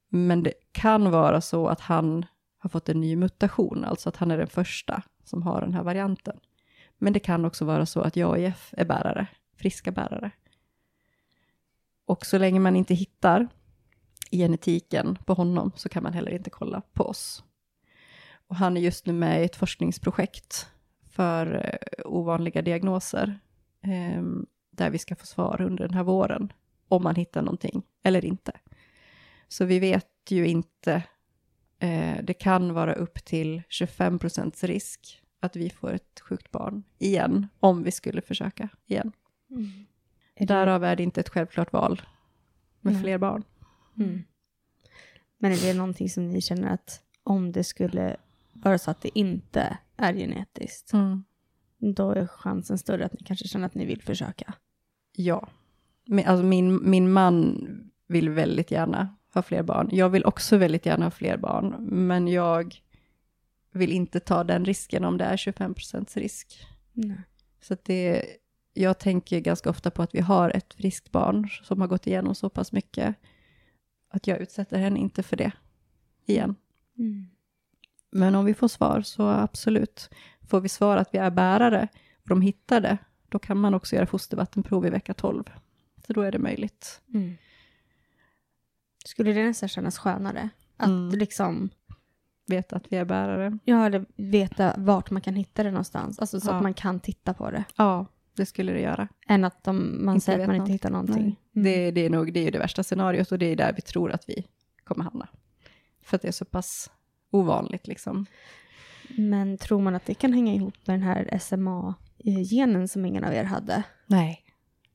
[0.10, 2.26] Men det kan vara så att han
[2.58, 5.84] har fått en ny mutation, alltså att han är den första som har den här
[5.84, 6.40] varianten.
[6.98, 9.28] Men det kan också vara så att jag och Jeff är bärare,
[9.58, 10.32] friska bärare.
[12.06, 13.48] Och så länge man inte hittar
[14.32, 17.44] genetiken på honom så kan man heller inte kolla på oss.
[18.48, 20.68] Och han är just nu med i ett forskningsprojekt
[21.12, 23.40] för eh, ovanliga diagnoser,
[23.82, 24.24] eh,
[24.72, 26.54] där vi ska få svar under den här våren,
[26.88, 28.52] om man hittar någonting eller inte.
[29.48, 31.04] Så vi vet ju inte,
[31.80, 36.84] eh, det kan vara upp till 25 procents risk att vi får ett sjukt barn
[36.98, 39.12] igen, om vi skulle försöka igen.
[39.50, 39.86] Mm.
[40.36, 42.02] Är Därav är det inte ett självklart val
[42.82, 43.04] med mm.
[43.04, 43.44] fler barn.
[43.98, 44.24] Mm.
[45.38, 48.18] Men är det någonting som ni känner att om det skulle
[48.54, 51.24] vara så att det inte är genetiskt, mm.
[51.80, 54.54] då är chansen större att ni kanske känner att ni vill försöka?
[55.12, 55.50] Ja.
[56.26, 57.68] Alltså min, min man
[58.08, 59.90] vill väldigt gärna ha fler barn.
[59.92, 62.82] Jag vill också väldigt gärna ha fler barn, men jag
[63.72, 66.68] vill inte ta den risken om det är 25 procents risk.
[66.94, 67.18] Nej.
[67.62, 68.26] Så det,
[68.74, 72.36] jag tänker ganska ofta på att vi har ett friskt barn som har gått igenom
[72.36, 73.16] så pass mycket,
[74.16, 75.52] att jag utsätter henne inte för det
[76.26, 76.56] igen.
[76.98, 77.28] Mm.
[78.12, 80.10] Men om vi får svar så absolut.
[80.48, 81.88] Får vi svar att vi är bärare
[82.24, 82.98] och de hittar det,
[83.30, 85.44] då kan man också göra fostervattenprov i vecka 12.
[86.08, 87.02] Så då är det möjligt.
[87.14, 87.38] Mm.
[89.06, 90.50] Skulle det nästan kännas skönare?
[90.78, 91.20] Att mm.
[91.20, 91.70] liksom...
[92.48, 93.60] Veta att vi är bärare.
[93.64, 96.20] Ja, eller veta vart man kan hitta det någonstans.
[96.20, 96.56] Alltså så ja.
[96.56, 97.64] att man kan titta på det.
[97.76, 98.06] Ja,
[98.36, 99.08] det skulle det göra.
[99.28, 101.24] Än att de, man inte säger att man inte hittar någonting.
[101.24, 101.64] Mm.
[101.64, 104.12] Det, det, är nog det, är det värsta scenariot och det är där vi tror
[104.12, 104.48] att vi
[104.84, 105.28] kommer hamna.
[106.04, 106.92] För att det är så pass
[107.32, 108.26] ovanligt liksom.
[109.10, 113.34] Men tror man att det kan hänga ihop med den här SMA-genen som ingen av
[113.34, 113.84] er hade?
[114.08, 114.42] Nej,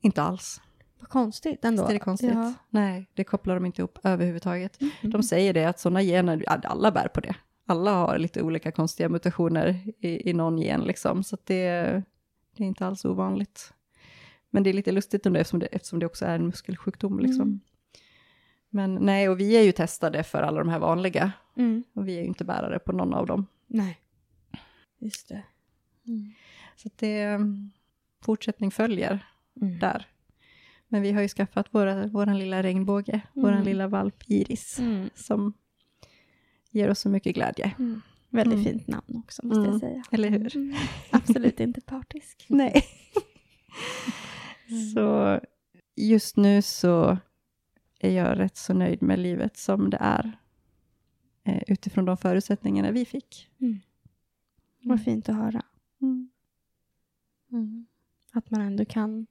[0.01, 0.61] inte alls.
[0.99, 1.83] Vad konstigt ändå.
[1.83, 2.31] Visst är det konstigt?
[2.35, 2.55] Ja.
[2.71, 4.81] Nej, det kopplar de inte ihop överhuvudtaget.
[4.81, 4.93] Mm.
[5.03, 7.35] De säger det att sådana gener, alla bär på det.
[7.67, 12.03] Alla har lite olika konstiga mutationer i, i någon gen liksom, så det,
[12.61, 13.73] det är inte alls ovanligt.
[14.51, 17.43] Men det är lite lustigt ändå eftersom det, eftersom det också är en muskelsjukdom liksom.
[17.43, 17.61] Mm.
[18.71, 21.33] Men nej, och vi är ju testade för alla de här vanliga.
[21.57, 21.85] Mm.
[21.93, 23.47] Och vi är ju inte bärare på någon av dem.
[23.67, 23.99] Nej,
[24.99, 25.43] just det.
[26.07, 26.33] Mm.
[26.77, 27.39] Så det,
[28.23, 29.27] fortsättning följer
[29.61, 29.79] mm.
[29.79, 30.07] där.
[30.89, 33.45] Men vi har ju skaffat våra, våran lilla regnbåge, mm.
[33.47, 35.11] våran lilla valp Iris, mm.
[35.15, 35.53] som
[36.71, 37.75] ger oss så mycket glädje.
[37.79, 38.01] Mm.
[38.31, 38.65] Väldigt Mm.
[38.65, 39.71] fint namn också, måste Mm.
[39.73, 40.03] jag säga.
[40.11, 40.57] Eller hur?
[40.57, 40.75] Mm.
[41.11, 42.47] Absolut inte partisk.
[42.49, 42.85] Nej.
[44.95, 45.41] så
[45.97, 47.19] just nu så
[48.01, 50.39] är jag rätt så nöjd med livet som det är.
[51.45, 53.49] Eh, utifrån de förutsättningarna vi fick.
[53.61, 53.81] Mm.
[54.83, 55.63] Vad fint att höra.
[56.03, 56.31] Mm.
[57.53, 57.87] Mm.
[58.33, 59.27] Att man ändå kan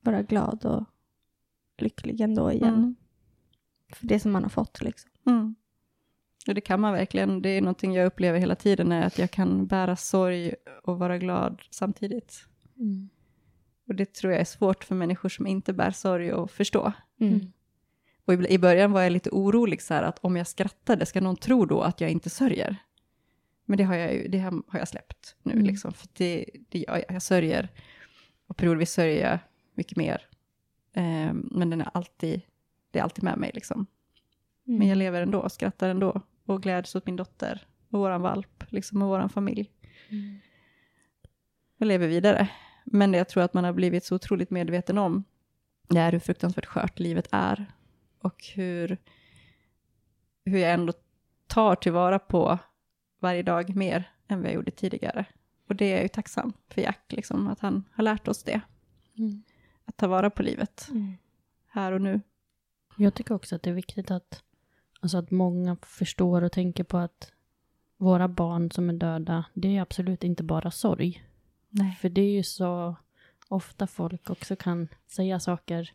[0.00, 0.84] vara glad och
[1.78, 2.74] lycklig ändå igen.
[2.74, 2.96] Mm.
[3.92, 5.10] För det som man har fått liksom.
[6.48, 6.52] Mm.
[6.52, 7.42] Och det kan man verkligen.
[7.42, 11.18] Det är någonting jag upplever hela tiden, är att jag kan bära sorg och vara
[11.18, 12.46] glad samtidigt.
[12.78, 13.08] Mm.
[13.88, 16.92] Och det tror jag är svårt för människor som inte bär sorg att förstå.
[17.20, 17.52] Mm.
[18.26, 21.20] Och i i början var jag lite orolig så här att om jag skrattade, ska
[21.20, 22.76] någon tro då att jag inte sörjer?
[23.64, 25.64] Men det har jag, ju, det har har jag släppt nu, Mm.
[25.64, 25.92] liksom.
[25.92, 27.68] För det, det, jag, jag sörjer,
[28.48, 29.38] och periodvis sörjer jag
[29.74, 30.26] mycket mer.
[30.92, 32.40] Eh, men den är alltid,
[32.90, 33.86] det är alltid med mig liksom.
[34.66, 34.78] Mm.
[34.78, 39.02] Men jag lever ändå, skrattar ändå och gläds åt min dotter och våran valp, liksom
[39.02, 39.70] och våran familj.
[40.08, 40.38] Mm.
[41.80, 42.48] Och lever vidare.
[42.84, 45.24] Men det jag tror att man har blivit så otroligt medveten om,
[45.88, 47.66] det är hur fruktansvärt skört livet är.
[48.18, 48.98] Och hur,
[50.44, 50.92] hur jag ändå
[51.46, 52.58] tar tillvara på
[53.20, 55.24] varje dag mer än vad jag gjorde tidigare.
[55.68, 58.60] Och det är jag ju tacksam för Jack, liksom, att han har lärt oss det.
[59.18, 59.42] Mm.
[59.84, 61.16] Att ta vara på livet, Mm.
[61.66, 62.20] här och nu.
[62.96, 64.42] Jag tycker också att det är viktigt att,
[65.00, 67.32] alltså att många förstår och tänker på att
[67.96, 71.24] våra barn som är döda, det är absolut inte bara sorg.
[71.68, 71.98] Nej.
[72.00, 72.96] För det är ju så
[73.48, 75.90] ofta folk också kan säga saker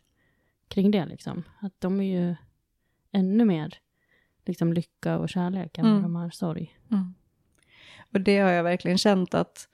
[0.68, 1.42] kring det liksom.
[1.60, 2.34] Att de är ju
[3.12, 3.74] ännu mer
[4.44, 5.94] liksom lycka och kärlek än Mm.
[5.96, 6.78] vad de har sorg.
[6.90, 7.14] Mm.
[8.12, 9.68] Och det har jag verkligen känt att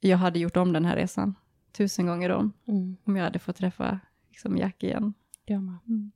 [0.00, 1.34] jag hade gjort om den här resan
[1.72, 2.52] tusen gånger om.
[2.66, 2.96] Mm.
[3.04, 5.14] Om jag hade fått träffa liksom, Jack igen.
[5.44, 5.78] Jag med.
[5.86, 6.12] Mm.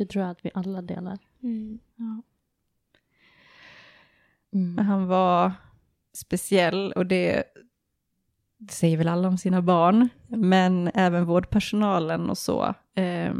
[0.00, 1.18] Det tror jag att vi alla delar.
[1.42, 1.78] Mm.
[1.96, 2.22] Ja.
[4.52, 4.86] Mm.
[4.86, 5.52] Han var
[6.12, 7.44] speciell och det,
[8.56, 10.08] det säger väl alla om sina barn.
[10.28, 13.34] Men även vårdpersonalen och så eh,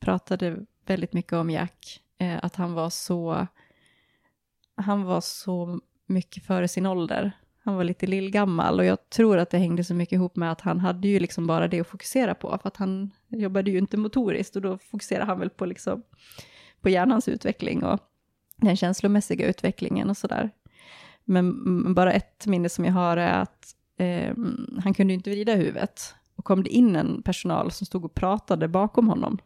[0.00, 2.02] pratade väldigt mycket om Jack.
[2.18, 3.46] Eh, att han var så,
[4.76, 7.32] han var så mycket före sin ålder.
[7.64, 10.60] Han var lite lillgammal och jag tror att det hängde så mycket ihop med att
[10.60, 12.58] han hade ju liksom bara det att fokusera på.
[12.62, 16.02] För att han jobbade ju inte motoriskt och då fokuserade han väl på, liksom,
[16.80, 18.00] på hjärnans utveckling och
[18.56, 20.50] den känslomässiga utvecklingen och sådär.
[21.24, 24.34] Men bara ett minne som jag har är att eh,
[24.82, 26.14] han kunde ju inte vrida huvudet.
[26.36, 29.38] Och kom det in en personal som stod och pratade bakom honom,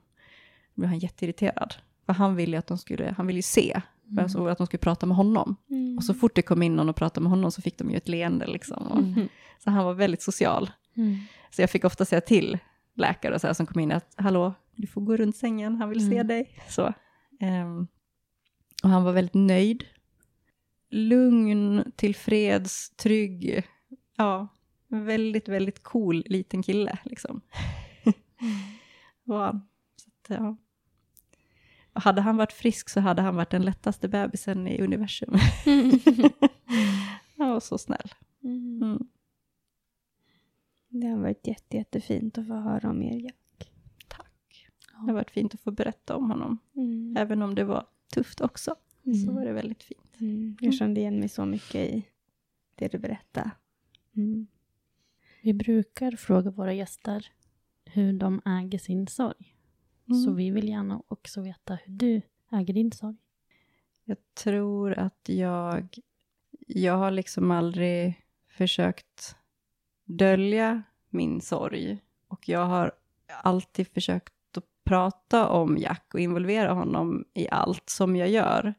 [0.75, 1.75] då blev han jätteirriterad.
[2.07, 3.81] För han ville ju att de skulle, han ville ju se,
[4.11, 4.19] Mm.
[4.25, 5.57] alltså att de skulle prata med honom.
[5.71, 5.97] Mm.
[5.97, 7.97] Och så fort det kom in någon och pratade med honom så fick de ju
[7.97, 8.87] ett leende liksom.
[8.87, 9.29] Och, Mm.
[9.59, 10.71] Så han var väldigt social.
[10.97, 11.17] Mm.
[11.51, 12.59] Så jag fick ofta säga till
[12.95, 15.89] läkare och så här, som kom in att hallå, du får gå runt sängen, han
[15.89, 16.27] vill se Mm.
[16.27, 16.59] dig.
[16.69, 16.93] Så.
[17.41, 17.87] Ehm,
[18.83, 19.85] och han var väldigt nöjd.
[20.91, 23.63] Lugn, tillfreds, trygg.
[24.17, 24.49] Ja,
[24.89, 27.41] väldigt, väldigt cool liten kille liksom.
[29.25, 29.63] var han.
[29.97, 30.57] Så att, ja.
[31.97, 35.35] Hade han varit frisk så hade han varit den lättaste bebisen i universum.
[37.37, 38.13] han var så snäll.
[38.45, 38.83] Mm.
[38.83, 39.09] Mm.
[40.89, 43.17] Det har varit jätte, jättefint att få höra om er.
[43.25, 43.71] Jack.
[44.09, 44.69] Tack.
[44.91, 46.59] Det har varit fint att få berätta om honom.
[46.77, 47.17] Mm.
[47.19, 48.75] Även om det var tufft också,
[49.05, 49.35] så Mm.
[49.35, 50.21] var det väldigt fint.
[50.21, 50.57] Mm.
[50.61, 52.07] Jag kände igen mig så mycket i
[52.75, 53.51] det du berättade.
[54.17, 54.47] Mm.
[55.43, 57.27] Vi brukar fråga våra gäster
[57.85, 59.56] hur de äger sin sorg.
[60.09, 60.23] Mm.
[60.23, 62.23] Så vi vill gärna också veta hur du
[62.53, 63.17] äger din sorg.
[64.05, 65.99] Jag tror att jag,
[66.67, 69.37] jag har liksom aldrig försökt
[70.05, 71.99] dölja min sorg.
[72.29, 72.93] Och jag har
[73.43, 78.75] alltid försökt att prata om Jack och involvera honom i allt som jag gör.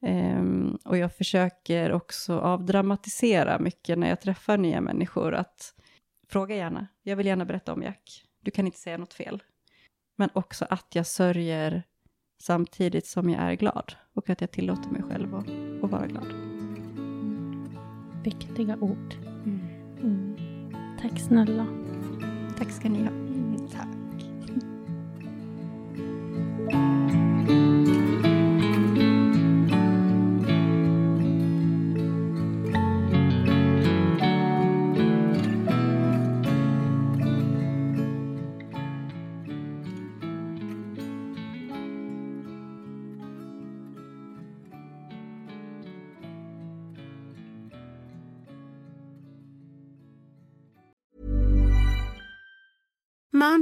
[0.00, 5.34] Ehm, och jag försöker också avdramatisera mycket när jag träffar nya människor.
[5.34, 5.74] Att
[6.28, 8.24] fråga gärna, jag vill gärna berätta om Jack.
[8.40, 9.42] Du kan inte säga något fel.
[10.16, 11.82] Men också att jag sörjer
[12.42, 13.92] samtidigt som jag är glad.
[14.14, 15.48] Och att jag tillåter mig själv att,
[15.84, 16.32] att vara glad.
[18.24, 19.14] Viktiga ord.
[19.44, 19.60] Mm.
[20.02, 20.36] Mm.
[21.00, 21.66] Tack snälla.
[22.58, 23.25] Tack ska ni ha.